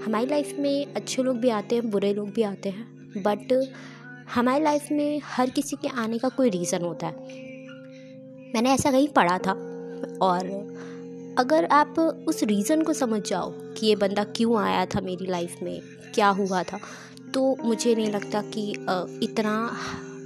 हमारी 0.03 0.27
लाइफ 0.27 0.55
में 0.59 0.95
अच्छे 0.95 1.23
लोग 1.23 1.37
भी 1.37 1.49
आते 1.51 1.75
हैं, 1.75 1.91
बुरे 1.91 2.13
लोग 2.15 2.31
भी 2.31 2.43
आते 2.43 2.69
हैं 2.69 3.23
बट 3.23 3.53
हमारी 4.35 4.65
लाइफ 4.65 4.89
में 4.93 5.21
हर 5.25 5.51
किसी 5.51 5.77
के 5.77 5.89
आने 5.89 6.19
का 6.19 6.29
कोई 6.29 6.51
रीज़न 6.51 6.83
होता 6.83 7.07
है। 7.07 7.15
मैंने 8.55 8.71
ऐसा 8.71 8.91
कहीं 8.91 9.09
पढ़ा 9.09 9.39
था 9.39 9.53
और 10.23 10.51
अगर 11.39 11.65
आप 11.65 11.99
उस 12.29 12.43
रीज़न 12.43 12.83
को 12.83 12.93
समझ 12.93 13.23
जाओ 13.29 13.51
कि 13.73 13.87
ये 13.87 13.97
बंदा 13.97 14.25
क्यों 14.27 14.57
आया 14.59 14.85
था 14.87 15.01
मेरी 15.01 15.27
लाइफ 15.27 15.57
में, 15.63 15.81
क्या 16.15 16.29
हुआ 16.29 16.63
था 16.63 16.79
तो 17.35 17.57
मुझे 17.65 17.95
नहीं 17.95 18.11
लगता 18.11 18.43
कि 18.47 18.71
इतना 19.23 19.55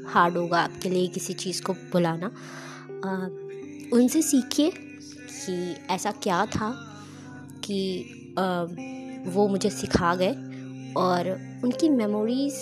हार्ड 0.08 0.36
होगा 0.36 0.60
आपके 0.60 0.88
लिए 0.88 1.06
किसी 1.08 1.32
चीज़ 1.34 1.62
को 1.62 1.72
बुलाना 1.92 2.30
उनसे 3.92 4.22
सीखिए 4.22 4.70
कि 4.70 5.76
ऐसा 5.90 6.10
क्या 6.12 6.44
था 6.46 6.68
कि 7.70 9.30
वो 9.30 9.46
मुझे 9.48 9.70
सिखा 9.70 10.14
गए 10.14 10.32
और 10.96 11.30
उनकी 11.64 11.88
मेमोरीज़ 11.88 12.58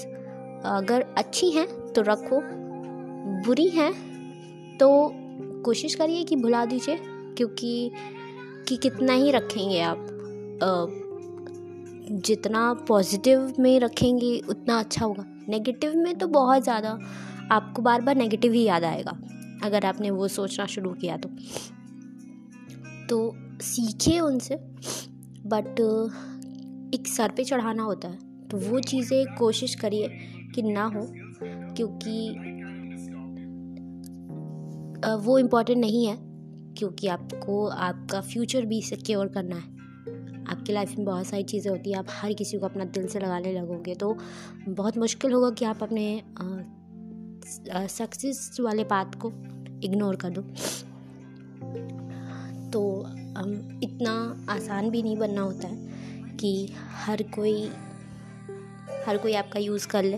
अगर 0.66 1.04
अच्छी 1.18 1.50
हैं 1.50 1.66
तो 1.92 2.02
रखो, 2.02 2.40
बुरी 3.44 3.68
हैं 3.68 3.92
तो 4.78 4.88
कोशिश 5.64 5.94
करिए 5.94 6.24
कि 6.24 6.36
भुला 6.36 6.64
दीजिए 6.64 6.98
क्योंकि, 7.36 7.90
कि 8.68 8.76
कितना 8.76 9.12
ही 9.12 9.30
रखेंगे 9.30 9.80
आप 9.80 10.06
जितना 12.22 12.72
पॉजिटिव 12.88 13.52
में 13.58 13.78
रखेंगे 13.80 14.38
उतना 14.48 14.78
अच्छा 14.78 15.04
होगा। 15.04 15.24
नेगेटिव 15.48 15.96
में 15.96 16.14
तो 16.18 16.26
बहुत 16.26 16.62
ज़्यादा, 16.62 16.98
आपको 17.52 17.82
बार 17.82 18.00
बार 18.00 18.16
नेगेटिव 18.16 18.52
ही 18.52 18.62
याद 18.64 18.84
आएगा, 18.84 19.18
अगर 19.64 19.84
आपने 19.86 20.10
वो 20.10 20.28
सोचना 20.28 20.66
शुरू 20.66 20.90
किया 20.92 21.16
तो। 21.16 21.28
तो 23.08 23.18
सीखिए 23.62 24.20
उनसे 24.20 24.54
बट 25.46 25.80
एक 26.94 27.06
सर 27.08 27.30
पे 27.30 27.44
चढ़ाना 27.44 27.82
होता 27.82 28.08
है। 28.08 28.46
तो 28.48 28.56
वो 28.58 28.80
चीज़ें 28.80 29.36
कोशिश 29.36 29.74
करिए 29.74 30.08
कि 30.54 30.62
ना 30.62 30.84
हो, 30.84 31.06
क्योंकि 31.74 32.30
वो 35.24 35.38
इम्पोर्टेंट 35.38 35.78
नहीं 35.78 36.06
है, 36.06 36.16
क्योंकि 36.78 37.06
आपको, 37.08 37.66
आपका 37.66 38.20
फ्यूचर 38.20 38.64
भी 38.66 38.80
सिक्योर 38.82 39.28
करना 39.28 39.56
है। 39.56 39.76
आपकी 40.46 40.72
लाइफ 40.72 40.96
में 40.96 41.04
बहुत 41.04 41.26
सारी 41.26 41.42
चीज़ें 41.44 41.70
होती 41.70 41.90
हैं, 41.90 41.98
आप 41.98 42.06
हर 42.10 42.32
किसी 42.32 42.58
को 42.58 42.66
अपना 42.66 42.84
दिल 42.84 43.06
से 43.06 43.18
लगाने 43.18 43.52
लगोगे। 43.52 43.94
तो 43.94 44.16
बहुत 44.68 44.98
मुश्किल 44.98 45.32
होगा 45.32 45.50
कि 45.50 45.64
आप 45.64 45.82
अपने 45.82 46.22
सक्सेस 47.88 48.56
वाले 48.60 48.84
बात 48.84 49.14
को 49.16 49.32
इग्नोर 49.84 50.16
कर 50.16 50.30
दो। 50.30 50.42
तो 52.70 52.80
इतना 53.82 54.46
आसान 54.50 54.90
भी 54.90 55.02
नहीं 55.02 55.16
बनना 55.16 55.40
होता 55.40 55.68
है 55.68 55.76
कि 56.36 56.72
हर 56.76 57.22
कोई 57.22 57.68
हर 59.06 59.18
कोई 59.18 59.34
आपका 59.34 59.60
यूज़ 59.60 59.88
कर 59.88 60.04
ले। 60.04 60.16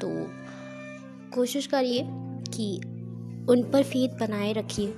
तो 0.00 0.08
कोशिश 1.34 1.66
करिए 1.66 2.02
कि 2.56 2.76
उन 3.52 3.70
पर 3.72 3.82
फेथ 3.82 4.08
बनाए 4.08 4.52
रखिए। 4.52 4.94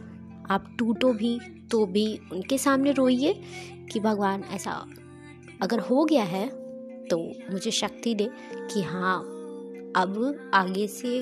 आप 0.50 0.76
टूटो 0.78 1.12
भी 1.12 1.38
तो 1.70 1.86
भी 1.86 2.20
उनके 2.32 2.58
सामने 2.58 2.92
रोइए 2.92 3.42
कि 3.92 4.00
भगवान 4.00 4.44
ऐसा 4.44 4.86
अगर 5.62 5.78
हो 5.78 6.04
गया 6.04 6.22
है 6.22 6.48
तो 7.06 7.18
मुझे 7.50 7.70
शक्ति 7.70 8.14
दे 8.14 8.30
कि 8.72 8.82
हाँ 8.82 9.18
अब 9.96 10.50
आगे 10.54 10.86
से 10.86 11.20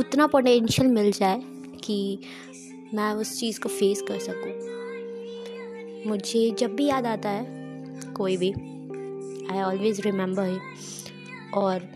उतना 0.00 0.26
पोटेंशियल 0.26 0.88
मिल 0.88 1.12
जाए 1.12 1.42
कि 1.84 2.18
मैं 2.94 3.12
उस 3.12 3.38
चीज़ 3.40 3.60
को 3.60 3.68
फेस 3.68 4.02
कर 4.02 4.18
सकूँ। 4.18 4.52
मुझे 6.06 6.50
जब 6.50 6.74
भी 6.76 6.86
याद 6.86 7.06
आता 7.06 7.28
है, 7.28 7.44
कोई 8.12 8.36
भी 8.36 8.50
आई 9.50 9.62
ऑलवेज़ 9.62 10.00
रिमेंबर 10.02 10.48
हिम 10.48 11.52
और 11.54 11.88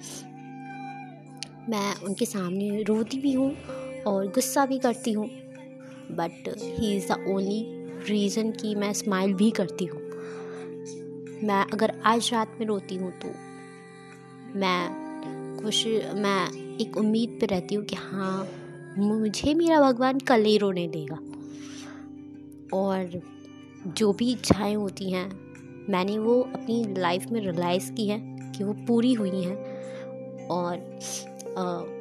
मैं 1.69 1.95
उनके 2.05 2.25
सामने 2.25 2.83
रोती 2.83 3.19
भी 3.21 3.33
हूँ 3.33 3.55
और 4.07 4.27
गुस्सा 4.27 4.67
भी 4.67 4.79
करती 4.79 5.13
हूँ 5.13 5.29
but 6.11 6.49
he 6.59 6.97
is 6.97 7.13
the 7.13 7.25
only 7.29 7.63
reason 8.09 8.51
कि 8.51 8.75
मैं 8.75 8.93
स्माइल 8.93 9.35
भी 9.35 9.51
करती 9.51 9.85
हूँ। 9.85 10.01
मैं 11.45 11.65
अगर 11.73 11.93
आज 12.05 12.31
रात 12.33 12.57
में 12.61 12.67
रोती 12.67 12.97
हूँ 12.97 13.13
तो 13.21 13.29
मैं 14.59 15.61
खुश, 15.63 15.87
मैं 16.15 16.77
एक 16.81 16.97
उम्मीद 16.97 17.39
पे 17.41 17.47
रहती 17.47 17.75
हूँ 17.75 17.85
कि 17.85 17.97
हाँ 17.97 18.47
मुझे 18.99 19.55
मेरा 19.55 19.81
भगवान 19.81 20.19
कल 20.19 20.45
ही 20.45 20.59
रोने 20.59 20.89
देगा। 20.89 21.19
और 22.77 23.23
जो 23.87 24.13
भी 24.13 24.33
इच्छाएँ 24.33 24.75
होती 24.75 25.11
हैं, 25.11 25.41
मैंने 25.91 26.19
वो 26.19 26.41
अपनी 26.41 26.95
लाइफ 26.99 27.27
में 27.27 27.41
रियलाइज़ 27.41 27.93
की 27.93 28.09
है 28.09 28.19
कि 28.53 28.65
वो 28.65 28.73
पूरी 28.73 29.13
हुई 29.13 29.43
हैं। 29.43 29.57
और 30.49 30.77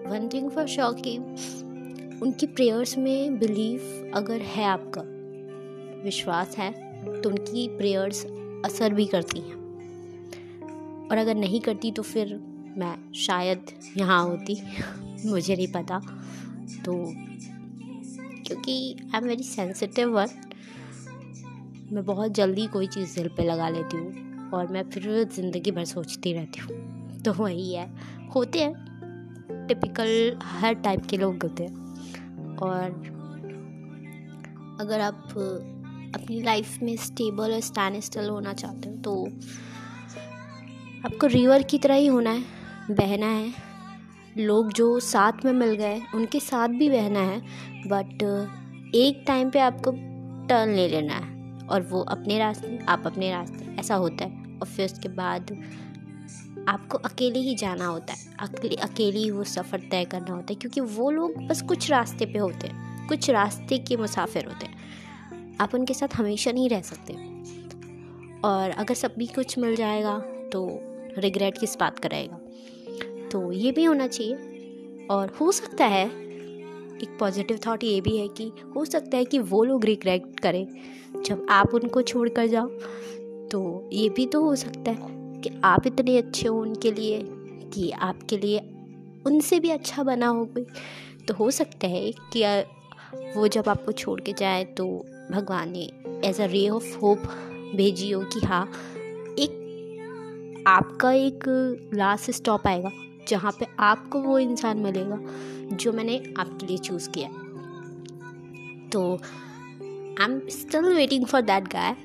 वन 0.08 0.30
थिंग 0.34 0.52
फॉर 0.52 0.68
श्योर 0.68 0.94
कि 1.08 1.18
उनकी 2.22 2.46
प्रेयर्स 2.46 2.98
में 2.98 3.40
बिलीव 3.40 4.12
अगर 4.16 4.42
है 4.42 4.66
आपका, 4.66 5.02
विश्वास 6.04 6.58
है 6.58 6.72
तो 7.22 7.30
उनकी 7.30 7.78
प्रेयर्स 7.78 8.26
असर 8.66 8.94
भी 8.94 9.06
करती 9.06 9.40
हैं। 9.40 9.62
और 11.10 11.18
अगर 11.18 11.36
नहीं 11.36 11.60
करती 11.60 11.92
तो 11.92 12.02
फिर 12.02 12.40
मैं 12.78 13.14
शायद 13.14 13.66
यहाँ 13.98 14.24
होती, 14.24 14.62
मुझे 15.26 15.56
नहीं 15.56 15.68
पता। 15.68 16.21
तो 16.86 16.94
क्योंकि 18.46 18.96
I 19.16 19.18
am 19.18 19.28
very 19.28 19.44
sensitive 19.44 20.10
one 20.10 20.28
मैं 21.92 22.06
बहुत 22.06 22.32
जल्दी 22.32 22.68
कोई 22.68 22.88
चीज़ 22.88 23.16
दिल 23.16 23.28
पे 23.28 23.44
लगा 23.44 23.70
लेती 23.70 23.98
हूँ 23.98 24.50
और 24.52 24.68
मैं 24.68 24.84
फिर 24.90 25.24
ज़िंदगी 25.36 25.72
भर 25.72 25.86
सोचती 25.86 26.34
रहती 26.34 26.60
हूँ। 26.60 27.22
तो 27.26 27.34
वही 27.34 27.74
है। 27.74 27.90
होते 28.36 28.60
हैं। 28.60 29.68
टिपिकल 29.68 30.40
हर 30.44 30.74
टाइप 30.74 31.06
के 31.06 31.18
लोग 31.18 31.44
होते 31.44 31.64
हैं। 31.64 32.58
और 32.58 32.90
अगर 34.82 35.00
आप 35.00 35.28
अपनी 36.16 36.42
लाइफ 36.42 36.78
में 36.84 36.96
स्टेबल 36.98 37.54
और 37.54 37.60
स्टैंड 37.60 38.00
स्टिल 38.00 38.30
होना 38.30 38.54
चाहते 38.54 38.90
हो 38.90 38.96
तो 38.96 39.26
आपको 41.06 41.28
रिवर 41.28 41.64
की 41.64 41.78
तरह 41.78 41.96
ही 41.96 42.08
होना 42.08 42.30
है, 42.30 42.44
बहना 42.92 43.28
है। 43.28 43.54
लोग 44.38 44.72
जो 44.74 45.00
साथ 45.00 45.46
में 45.46 45.52
मिल 45.54 45.74
गए, 45.76 46.02
उनके 46.16 46.40
साथ 46.40 46.68
भी 46.70 46.90
बहना 46.90 47.20
है 47.20 47.40
बट 47.88 48.24
एक 48.96 49.24
टाइम 49.28 49.50
पे 49.50 49.60
आपको 49.60 49.92
टर्न 50.48 50.74
ले 50.76 50.88
लेना 50.88 51.14
है, 51.14 51.68
और 51.68 51.82
वो 51.82 52.02
अपने 52.02 52.38
रास्ते, 52.40 52.78
आप 52.88 53.04
अपने 53.06 53.32
रास्ते, 53.32 53.76
ऐसा 53.80 53.96
होता 53.96 54.26
है, 54.26 54.58
और 54.62 54.68
फिर 54.68 54.86
उसके 54.86 55.10
बाद 55.10 55.52
आपको 56.68 56.98
अकेले 56.98 57.40
ही 57.40 57.56
जाना 57.56 57.86
होता 57.86 58.14
है, 58.14 58.20
अकेले 58.40 58.76
अकेले 58.76 59.20
ही 59.20 59.30
वो 59.32 59.44
सफ़र 59.44 59.80
तय 59.92 60.06
करना 60.06 60.34
होता 60.34 60.54
है, 60.54 60.56
क्योंकि 60.56 60.82
वो 60.82 61.10
लोग 61.12 61.38
बस 61.48 61.62
कुछ 61.62 61.90
रास्ते 61.92 62.26
पे 62.26 62.40
होते 62.40 62.68
हैं, 62.68 63.08
कुछ 63.08 63.30
रास्ते 63.30 63.78
के 63.78 63.98
मुसाफिर 63.98 64.46
होते 64.46 64.66
हैं, 64.66 65.58
आप 65.62 65.76
उनके 65.76 65.94
साथ 65.94 66.16
हमेशा 66.16 66.52
नहीं 66.52 66.70
रह 66.70 66.82
सकते। 66.82 67.14
और 68.44 68.70
अगर 68.70 68.96
सभी 68.96 69.26
कुछ 69.28 69.58
मिल 69.58 69.76
जाएगा 69.76 70.18
तो 70.52 70.68
रिग्रेट 71.18 71.58
किस 71.58 71.78
बात 71.80 72.00
कराएगा 72.00 72.40
तो 73.32 73.52
ये 73.52 73.72
भी 73.72 73.84
होना 73.84 74.08
चाहिए। 74.08 75.08
और 75.12 75.32
हो 75.42 75.52
सकता 75.52 75.86
है, 75.86 76.06
एक 76.06 77.18
पॉजिटिव 77.20 77.60
थॉट 77.68 77.84
ये 77.84 78.02
भी 78.02 78.18
है 78.18 78.28
कि 78.28 78.52
हो 78.76 78.86
सकता 78.86 79.18
है 79.18 79.26
कि 79.26 79.40
वो 79.40 79.64
लोग 79.64 79.86
रिग्रेट 79.86 80.40
करें, 80.40 80.68
जब 81.26 81.46
आप 81.50 81.74
उनको 81.74 82.02
छोड़ 82.02 82.28
कर 82.30 82.48
जाओ। 82.48 82.68
तो 83.52 83.90
ये 83.94 84.10
भी 84.10 84.26
तो 84.26 84.44
हो 84.44 84.56
सकता 84.56 84.92
है 84.92 85.42
कि 85.42 85.50
आप 85.64 85.88
इतने 85.88 86.18
अच्छे 86.18 86.48
हो 86.48 86.62
उनके 86.62 86.92
लिए, 86.92 87.22
कि 87.74 87.92
आपके 87.92 88.38
लिए 88.38 88.60
उनसे 89.26 89.60
भी 89.60 89.70
अच्छा 89.70 90.04
बना 90.04 90.28
हो 90.28 90.46
कोई। 90.46 90.66
तो 91.28 91.34
हो 91.34 91.50
सकता 91.52 91.88
है 91.88 92.12
कि 92.36 92.44
वो 93.36 93.48
जब 93.48 93.70
आपको 93.70 93.92
छोड़ 93.92 94.20
के 94.22 94.34
जाए 94.34 94.64
तो 94.78 94.86
भगवान 95.32 95.72
ने 95.72 95.90
एज 96.26 96.42
अ 96.42 96.46
रे 96.46 96.68
ऑफ़ 96.70 96.98
होप 96.98 97.24
भेजी 97.76 98.12
हो 98.12 98.22
कि 98.24 98.40
हाँ 98.40 98.66
एक 99.40 100.64
आपका 100.68 101.12
एक 101.12 101.44
लास्ट 101.94 102.32
स्टॉप 102.32 102.68
आएगा। 102.68 102.92
जहाँ 103.32 103.52
पे 103.52 103.66
आपको 103.80 104.22
वो 104.22 104.40
इंसान 104.40 104.78
मिलेगा 104.78 105.20
जो 105.76 105.92
मैंने 105.92 106.18
आपके 106.40 106.66
लिए 106.66 106.78
चूज़ 106.78 107.10
किया। 107.10 107.30
तो 108.90 109.02
I 110.22 110.26
am 110.26 110.40
still 110.50 110.94
waiting 110.96 111.26
for 111.26 111.42
that 111.42 111.68
guy 111.68 111.96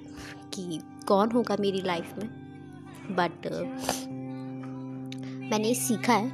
कि 0.54 0.80
कौन 1.08 1.30
होगा 1.30 1.56
मेरी 1.60 1.82
लाइफ 1.82 2.14
में। 2.18 2.28
बट 3.10 3.46
मैंने 5.50 5.74
सीखा 5.74 6.12
है 6.12 6.30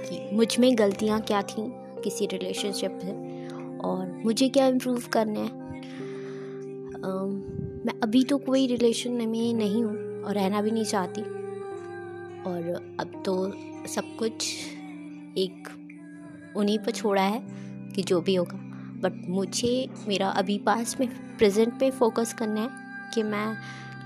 कि 0.00 0.36
मुझमें 0.36 0.78
गलतियाँ 0.78 1.20
क्या 1.20 1.42
थी 1.42 1.64
किसी 2.04 2.26
रिलेशनशिप 2.26 2.98
में 3.04 3.78
और 3.78 4.22
मुझे 4.24 4.48
क्या 4.48 4.66
इम्प्रूव 4.66 5.02
करना 5.12 5.40
है। 5.40 5.66
Uh, 6.98 7.28
मैं 7.86 7.92
अभी 8.02 8.22
तो 8.24 8.36
कोई 8.38 8.66
रिलेशन 8.66 9.12
में 9.12 9.26
नहीं 9.26 9.82
हूँ 9.84 10.22
और 10.22 10.34
रहना 10.34 10.62
भी 10.62 10.70
नहीं 10.70 10.84
चाहती। 10.84 11.22
और 12.46 12.96
अब 13.00 13.22
तो 13.26 13.34
सब 13.88 14.16
कुछ 14.18 14.46
एक 15.38 15.68
उन्हीं 16.56 16.78
पर 16.78 16.90
छोड़ा 16.92 17.22
है 17.22 17.42
कि 17.94 18.02
जो 18.02 18.20
भी 18.20 18.34
होगा। 18.34 18.58
बट 19.02 19.28
मुझे, 19.28 19.88
मेरा 20.08 20.28
अभी 20.30 20.58
पास 20.58 20.96
में 21.00 21.08
प्रेजेंट 21.38 21.78
पे 21.80 21.90
फोकस 21.90 22.32
करना 22.34 22.60
है 22.60 23.10
कि 23.14 23.22
मैं 23.22 23.46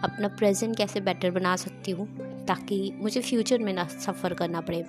अपना 0.04 0.28
प्रेजेंट 0.28 0.76
कैसे 0.76 1.00
बेटर 1.00 1.30
बना 1.30 1.54
सकती 1.56 1.90
हूँ, 1.90 2.06
ताकि 2.46 2.92
मुझे 2.96 3.20
फ्यूचर 3.20 3.58
में 3.58 3.72
ना 3.72 3.84
सफ़र 3.86 4.34
करना 4.34 4.60
पड़े। 4.60 4.82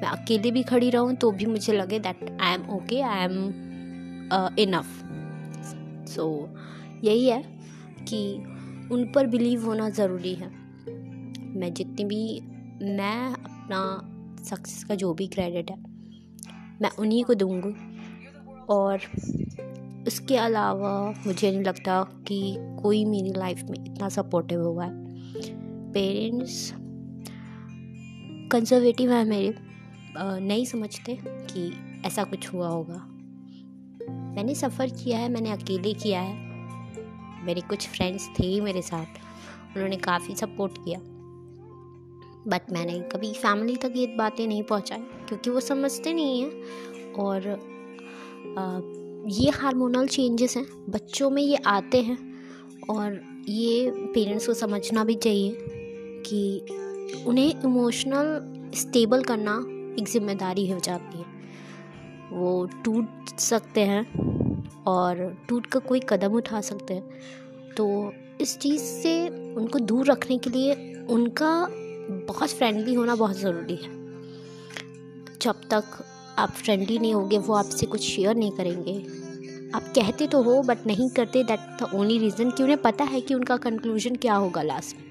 मैं 0.00 0.08
अकेले 0.08 0.50
भी 0.50 0.62
खड़ी 0.62 0.90
रहूँ 0.90 1.14
तो 1.14 1.30
भी 1.30 1.46
मुझे 1.46 1.72
लगे 1.72 1.98
that 1.98 2.24
I 2.40 2.54
am 2.54 2.68
okay 2.70 3.00
I 3.02 3.24
am 3.24 3.38
enough 4.58 4.86
so 6.08 6.26
यही 7.04 7.28
है 7.28 7.42
कि 8.08 8.20
उन 8.92 9.10
पर 9.14 9.26
बिलीव 9.26 9.64
होना 9.66 9.88
ज़रूरी 9.90 10.34
है। 10.34 10.48
मैं 11.54 11.72
जितनी 11.74 12.04
भी, 12.04 12.40
मैं 12.96 13.34
अपना 13.70 14.44
सक्सेस 14.44 14.84
का 14.84 14.94
जो 14.94 15.14
भी 15.14 15.26
क्रेडिट 15.26 15.70
है, 15.70 15.76
मैं 16.82 16.90
उन्हीं 16.98 17.24
को 17.24 17.34
दूँगी। 17.34 17.98
और 18.68 19.00
उसके 20.06 20.36
अलावा 20.36 21.14
मुझे 21.26 21.50
नहीं 21.50 21.60
लगता 21.60 22.02
कि 22.28 22.56
कोई 22.82 23.04
मेरी 23.04 23.32
लाइफ 23.36 23.62
में 23.62 23.94
इतना 23.94 24.08
सपोर्टिव 24.08 24.62
हुआ 24.62 24.84
है। 24.84 24.92
पेरेंट्स 25.92 26.72
कंजर्वेटिव 28.52 29.12
है 29.12 29.24
मेरे। 29.24 29.54
नहीं 30.40 30.64
समझते 30.64 31.18
कि 31.26 31.72
ऐसा 32.06 32.24
कुछ 32.24 32.52
हुआ 32.54 32.68
होगा। 32.68 33.06
मैंने 34.10 34.54
सफ़र 34.54 34.88
किया 34.88 35.18
है, 35.18 35.28
मैंने 35.28 35.50
अकेले 35.50 35.92
किया 35.92 36.20
है। 36.20 36.34
मेरे 37.44 37.60
कुछ 37.60 37.88
फ्रेंड्स 37.88 38.28
थे 38.40 38.46
ही 38.46 38.60
मेरे 38.60 38.82
साथ। 38.82 39.06
उन्होंने 39.76 39.96
काफ़ी 39.96 40.34
सपोर्ट 40.34 40.78
किया। 40.78 41.17
बट 42.48 42.70
मैंने 42.72 42.98
कभी 43.12 43.32
फैमिली 43.32 43.76
तक 43.76 43.92
ये 43.96 44.06
बातें 44.18 44.46
नहीं 44.46 44.62
पहुँचाई 44.62 44.98
क्योंकि 45.28 45.50
वो 45.50 45.60
समझते 45.60 46.12
नहीं 46.12 46.40
हैं। 46.42 47.12
और 47.14 47.48
आ, 48.58 48.80
ये 49.32 49.50
हार्मोनल 49.50 50.06
चेंजेस 50.06 50.56
हैं 50.56 50.66
बच्चों 50.90 51.30
में 51.30 51.42
ये 51.42 51.56
आते 51.66 52.02
हैं। 52.02 52.18
और 52.90 53.20
ये 53.48 53.90
पेरेंट्स 54.14 54.46
को 54.46 54.54
समझना 54.54 55.04
भी 55.04 55.14
चाहिए 55.14 55.56
कि 56.26 57.24
उन्हें 57.26 57.62
इमोशनल 57.64 58.70
स्टेबल 58.74 59.22
करना 59.22 59.52
एक 60.00 60.08
ज़िम्मेदारी 60.08 60.68
हो 60.70 60.78
जाती 60.78 61.18
है। 61.18 61.36
वो 62.32 62.64
टूट 62.84 63.38
सकते 63.38 63.80
हैं 63.80 64.04
और 64.86 65.36
टूट 65.48 65.66
कर 65.66 65.80
कोई 65.80 66.00
कदम 66.08 66.34
उठा 66.34 66.60
सकते 66.60 66.94
हैं। 66.94 67.74
तो 67.76 68.12
इस 68.40 68.58
चीज़ 68.58 68.82
से 68.82 69.12
उनको 69.28 69.78
दूर 69.78 70.06
रखने 70.06 70.38
के 70.38 70.50
लिए 70.50 70.74
उनका 71.10 71.52
बहुत 72.10 72.50
फ्रेंडली 72.50 72.94
होना 72.94 73.14
बहुत 73.14 73.36
ज़रूरी 73.36 73.74
है। 73.76 73.96
जब 75.42 75.60
तक 75.70 75.84
आप 76.38 76.50
फ्रेंडली 76.50 76.98
नहीं 76.98 77.14
होंगे, 77.14 77.38
वो 77.38 77.54
आपसे 77.54 77.86
कुछ 77.86 78.00
शेयर 78.02 78.36
नहीं 78.36 78.50
करेंगे। 78.50 78.98
आप 79.74 79.82
कहते 79.96 80.26
तो 80.26 80.42
हो 80.42 80.60
बट 80.62 80.86
नहीं 80.86 81.08
करते 81.10 81.42
दैट 81.44 81.60
द 81.82 81.90
ओनली 81.94 82.18
रीज़न 82.18 82.50
कि 82.50 82.62
उन्हें 82.62 82.80
पता 82.82 83.04
है 83.04 83.20
कि 83.20 83.34
उनका 83.34 83.56
कंक्लूजन 83.56 84.16
क्या 84.16 84.34
होगा 84.34 84.62
लास्ट 84.62 84.96
में। 84.96 85.04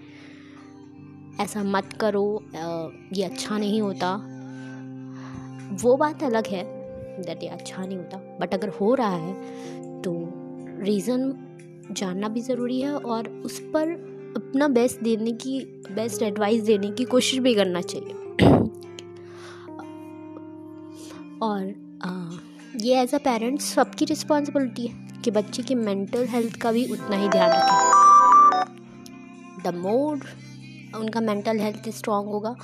ऐसा 1.40 1.64
मत 1.66 1.94
करो 1.94 2.26
ये 3.14 3.24
अच्छा 3.24 3.58
नहीं 3.58 3.82
होता। 3.82 4.14
वो 5.82 5.96
बात 5.98 6.24
अलग 6.24 6.48
है 6.48 6.64
दैट 7.24 7.44
ये 7.44 7.50
अच्छा 7.50 7.86
नहीं 7.86 7.98
होता। 7.98 8.18
बट 8.42 8.54
अगर 8.54 8.70
हो 8.72 8.94
रहा 8.96 9.16
है 9.16 10.02
तो 10.02 10.14
रीज़न 10.84 11.34
जानना 11.92 12.28
भी 12.28 12.42
ज़रूरी 12.42 12.80
है 12.82 12.94
और 12.94 13.28
उस 13.46 13.60
पर 13.76 13.96
अपना 14.38 14.68
बेस्ट 14.70 15.02
देने 15.04 15.32
की 15.42 15.60
बेस्ट 15.92 16.22
एडवाइस 16.24 16.62
देने 16.64 16.92
की 16.92 17.04
कोशिश 17.06 17.40
भी 17.40 17.54
करना 17.56 17.82
चाहिए। 17.82 18.14
और 21.42 21.62
ये 22.82 23.02
एज 23.02 23.14
अ 23.16 23.18
पेरेंट्स 23.18 23.74
सबकी 23.74 24.06
रिस्पॉन्सिबिलिटी 24.06 24.88
है 24.88 25.22
कि 25.24 25.32
बच्चे 25.32 25.64
की 25.64 25.76
मेंटल 25.76 26.26
हेल्थ 26.28 26.56
का 26.62 26.72
भी 26.72 26.86
उतना 26.92 27.16
ही 27.16 27.30
ध्यान 27.30 27.52
रखें। 27.52 27.96
द 29.64 29.76
मोर 29.76 30.20
उनका 30.96 31.22
मेंटल 31.22 31.60
हेल्थ 31.60 31.90
स्ट्रॉन्ग 31.90 32.30
होगा 32.30 32.56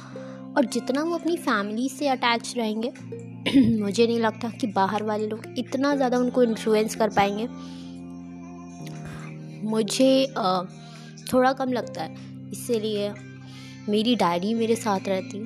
और 0.58 0.66
जितना 0.74 1.04
वो 1.04 1.16
अपनी 1.16 1.36
फैमिली 1.38 1.88
से 1.90 2.08
अटैच 2.08 2.54
रहेंगे 2.58 2.92
मुझे 3.82 4.06
नहीं 4.08 4.20
लगता 4.20 4.50
कि 4.52 4.68
बाहर 4.68 5.04
वाले 5.04 5.28
लोग 5.28 5.46
इतना 5.58 5.96
ज़्यादा 5.96 6.18
उनको 6.18 6.44
इन्फ्लुएंस 6.44 6.96
कर 6.96 7.10
पाएँगे। 7.10 7.48
मुझे 9.68 10.26
आ, 10.38 10.62
थोड़ा 11.24 11.52
कम 11.54 11.72
लगता 11.74 12.04
है। 12.04 12.16
इसीलिए 12.52 13.14
मेरी 13.90 14.16
डायरी 14.16 14.54
मेरे 14.54 14.76
साथ 14.76 15.08
रहती 15.08 15.40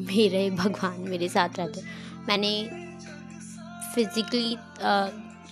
मेरे 0.00 0.48
भगवान 0.52 1.00
मेरे 1.00 1.28
साथ 1.28 1.58
रहते 1.58 1.82
मैंने 2.28 2.52
फिज़िकली 3.94 4.56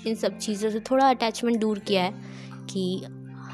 इन 0.07 0.15
सब 0.15 0.39
चीज़ों 0.39 0.71
से 0.71 0.81
थोड़ा 0.81 1.09
अटैचमेंट 1.11 1.59
दूर 1.61 1.79
किया 1.79 2.03
है 2.03 2.13
कि 2.71 3.05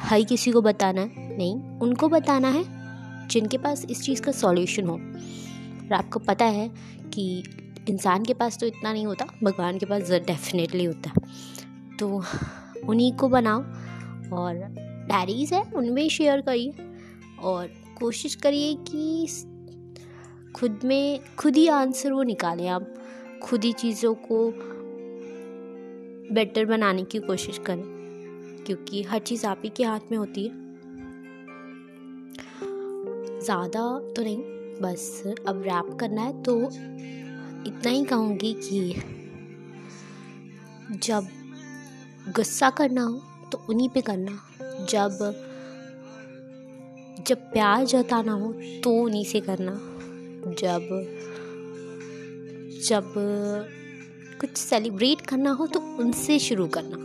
हर 0.01 0.23
किसी 0.23 0.51
को 0.51 0.62
बताना 0.62 1.01
है। 1.01 1.37
नहीं, 1.38 1.55
उनको 1.81 2.09
बताना 2.09 2.49
है 2.49 2.64
जिनके 3.29 3.59
पास 3.59 3.85
इस 3.85 4.03
चीज़ 4.03 4.23
का 4.23 4.33
सॉल्यूशन 4.33 4.87
हो। 4.87 4.95
और 4.95 5.93
आपको 5.93 6.19
पता 6.21 6.45
है 6.45 6.69
कि 7.14 7.43
इंसान 7.88 8.25
के 8.25 8.35
पास 8.35 8.59
तो 8.59 8.67
इतना 8.67 8.93
नहीं 8.93 9.07
होता, 9.07 9.27
भगवान 9.45 9.79
के 9.79 9.87
पास 9.87 10.11
डेफिनेटली 10.11 10.85
होता 10.85 11.11
है। 11.11 11.97
तो 11.97 12.23
उन्हीं 12.85 13.12
को 13.12 13.29
बनाओ 13.29 13.61
और 14.33 14.55
डायरीज़ 15.09 15.55
है 15.55 15.62
उनमें 15.73 16.09
शेयर 16.09 16.40
करिए। 16.40 16.73
और 17.40 17.66
कोशिश 17.99 18.35
करिए 18.35 18.75
कि 18.88 19.27
खुद 20.57 20.81
में, 20.85 21.21
खुद 21.38 21.57
ही 21.57 21.66
आंसर 21.68 22.12
वो 22.12 22.23
निकालें 22.25 22.68
आप। 22.68 22.94
खुद 23.42 23.64
ही 23.64 23.73
चीज़ों 23.75 24.14
को 24.23 24.51
बेटर 26.35 26.64
बनाने 26.64 27.03
की 27.05 27.18
कोशिश 27.21 27.59
करें, 27.66 27.83
क्योंकि 28.66 29.03
हर 29.03 29.18
चीज़ 29.21 29.47
आप 29.47 29.62
ही 29.64 29.71
के 29.77 29.85
हाथ 29.85 30.11
में 30.11 30.18
होती 30.18 30.47
है। 30.47 30.66
ज़्यादा 33.40 33.83
तो 34.16 34.23
नहीं, 34.23 34.38
बस 34.83 35.23
अब 35.49 35.62
रैप 35.62 35.97
करना 36.01 36.23
है 36.23 36.42
तो 36.42 36.61
इतना 37.66 37.90
ही 37.90 38.05
कहूँगी 38.05 38.53
कि 38.59 38.94
जब 40.99 41.27
गुस्सा 42.37 42.71
करना 42.73 43.03
हो 43.03 43.21
तो 43.53 43.64
उन्हीं 43.71 43.88
पे 43.88 44.01
करना। 44.01 44.38
जब 44.88 45.18
जब 47.27 47.38
प्यार 47.53 47.85
जताना 47.87 48.33
हो 48.33 48.53
तो 48.85 48.90
उन्हीं 48.96 49.24
से 49.24 49.40
करना। 49.40 49.72
जब 50.61 50.88
जब 52.88 53.12
कुछ 54.40 54.57
सेलिब्रेट 54.57 55.20
करना 55.20 55.51
हो 55.51 55.66
तो 55.66 55.81
उनसे 56.01 56.38
शुरू 56.38 56.66
करना। 56.77 56.96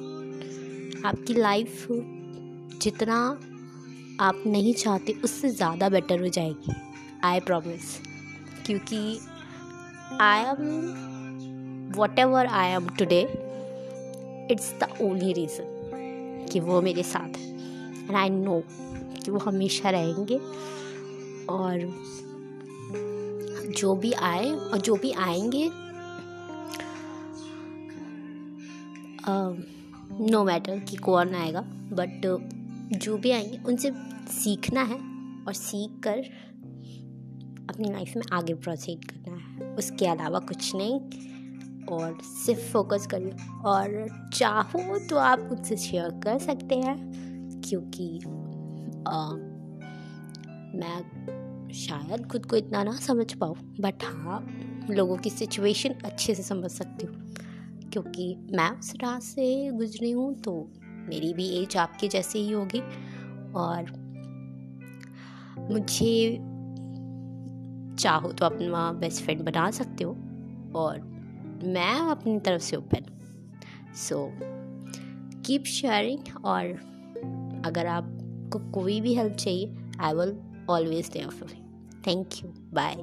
आपकी 1.09 1.33
लाइफ 1.33 1.87
जितना 2.81 3.17
आप 4.21 4.43
नहीं 4.47 4.73
चाहते 4.73 5.13
उससे 5.23 5.49
ज़्यादा 5.51 5.89
बेटर 5.89 6.19
हो 6.19 6.27
जाएगी 6.29 6.73
आई 7.25 7.39
प्रॉमिस 7.39 7.97
क्योंकि 8.65 8.99
I 10.21 10.43
am 10.43 10.61
whatever 12.19 12.45
I 12.45 12.69
am 12.71 12.87
today 12.99 13.21
it's 14.51 14.73
the 14.79 14.95
only 15.01 15.33
reason 15.33 16.47
कि 16.51 16.59
वो 16.59 16.81
मेरे 16.81 17.03
साथ 17.03 17.37
है। 17.37 17.52
एंड 18.03 18.15
आई 18.15 18.29
नो 18.29 18.63
कि 19.23 19.31
वो 19.31 19.39
हमेशा 19.39 19.89
रहेंगे। 19.89 20.37
और 21.45 21.79
जो 23.77 23.95
भी 23.95 24.11
आए, 24.11 24.51
और 24.51 24.77
जो 24.77 24.95
भी 24.95 25.11
आएँगे 25.11 25.69
नो 30.29 30.43
मैटर 30.43 30.79
कि 30.79 30.95
कौन 30.95 31.35
आएगा 31.35 31.61
बट 31.93 32.39
जो 32.93 33.17
भी 33.17 33.31
आएँगे, 33.31 33.59
उनसे 33.65 33.91
सीखना 34.29 34.81
है 34.81 34.97
और 35.47 35.53
सीख 35.53 35.99
कर 36.03 36.17
अपनी 37.69 37.91
लाइफ 37.91 38.13
में 38.15 38.23
आगे 38.33 38.53
प्रोसीड 38.53 39.05
करना 39.05 39.37
है। 39.37 39.75
उसके 39.75 40.05
अलावा 40.05 40.39
कुछ 40.39 40.75
नहीं। 40.75 40.99
और 41.85 42.17
सिर्फ़ 42.23 42.71
फोकस 42.71 43.07
करिए। 43.07 43.35
और 43.65 44.07
चाहो 44.33 44.99
तो 44.99 45.17
आप 45.17 45.39
उनसे 45.39 45.77
शेयर 45.77 46.09
कर 46.23 46.39
सकते 46.39 46.75
हैं। 46.75 46.97
क्योंकि 47.73 48.19
आ, 49.07 49.29
मैं 50.77 51.69
शायद 51.73 52.25
खुद 52.25 52.45
को 52.45 52.55
इतना 52.55 52.83
ना 52.83 52.91
समझ 52.91 53.33
पाऊँ 53.33 53.55
बट 53.79 53.93
हाँ 54.03 54.47
लोगों 54.91 55.17
की 55.17 55.29
सिचुएशन 55.29 55.89
अच्छे 55.89 56.35
से 56.35 56.43
समझ 56.43 56.71
सकती 56.71 57.05
हूँ। 57.05 57.33
क्योंकि 57.93 58.35
मैं 58.51 58.79
उस 58.79 58.93
राह 59.03 59.19
से 59.19 59.71
गुजरी 59.71 60.11
हूँ 60.11 60.41
तो 60.41 60.71
मेरी 60.83 61.33
भी 61.33 61.49
एज 61.49 61.77
आपके 61.77 62.07
जैसे 62.07 62.39
ही 62.39 62.51
होगी। 62.51 62.79
और 63.53 63.91
मुझे 65.71 66.37
चाहो 67.99 68.31
तो 68.31 68.45
अपना 68.45 68.91
बेस्ट 68.91 69.23
फ्रेंड 69.23 69.41
बना 69.41 69.71
सकते 69.71 70.03
हो 70.03 70.11
और 70.75 70.99
मैं 71.65 71.99
अपनी 71.99 72.39
तरफ़ 72.39 72.61
से 72.61 72.75
ओपन 72.75 73.05
सो 73.95 74.31
कीप 75.45 75.63
शेयरिंग 75.63 76.45
और 76.45 76.92
अगर 77.65 77.85
आपको 77.85 78.59
कोई 78.71 79.01
भी 79.01 79.13
हेल्प 79.13 79.33
चाहिए 79.33 79.75
I 79.99 80.13
will 80.13 80.37
always 80.69 81.09
there 81.09 81.27
for 81.27 81.49
thank 82.07 82.27
you 82.43 82.49
bye 82.73 82.95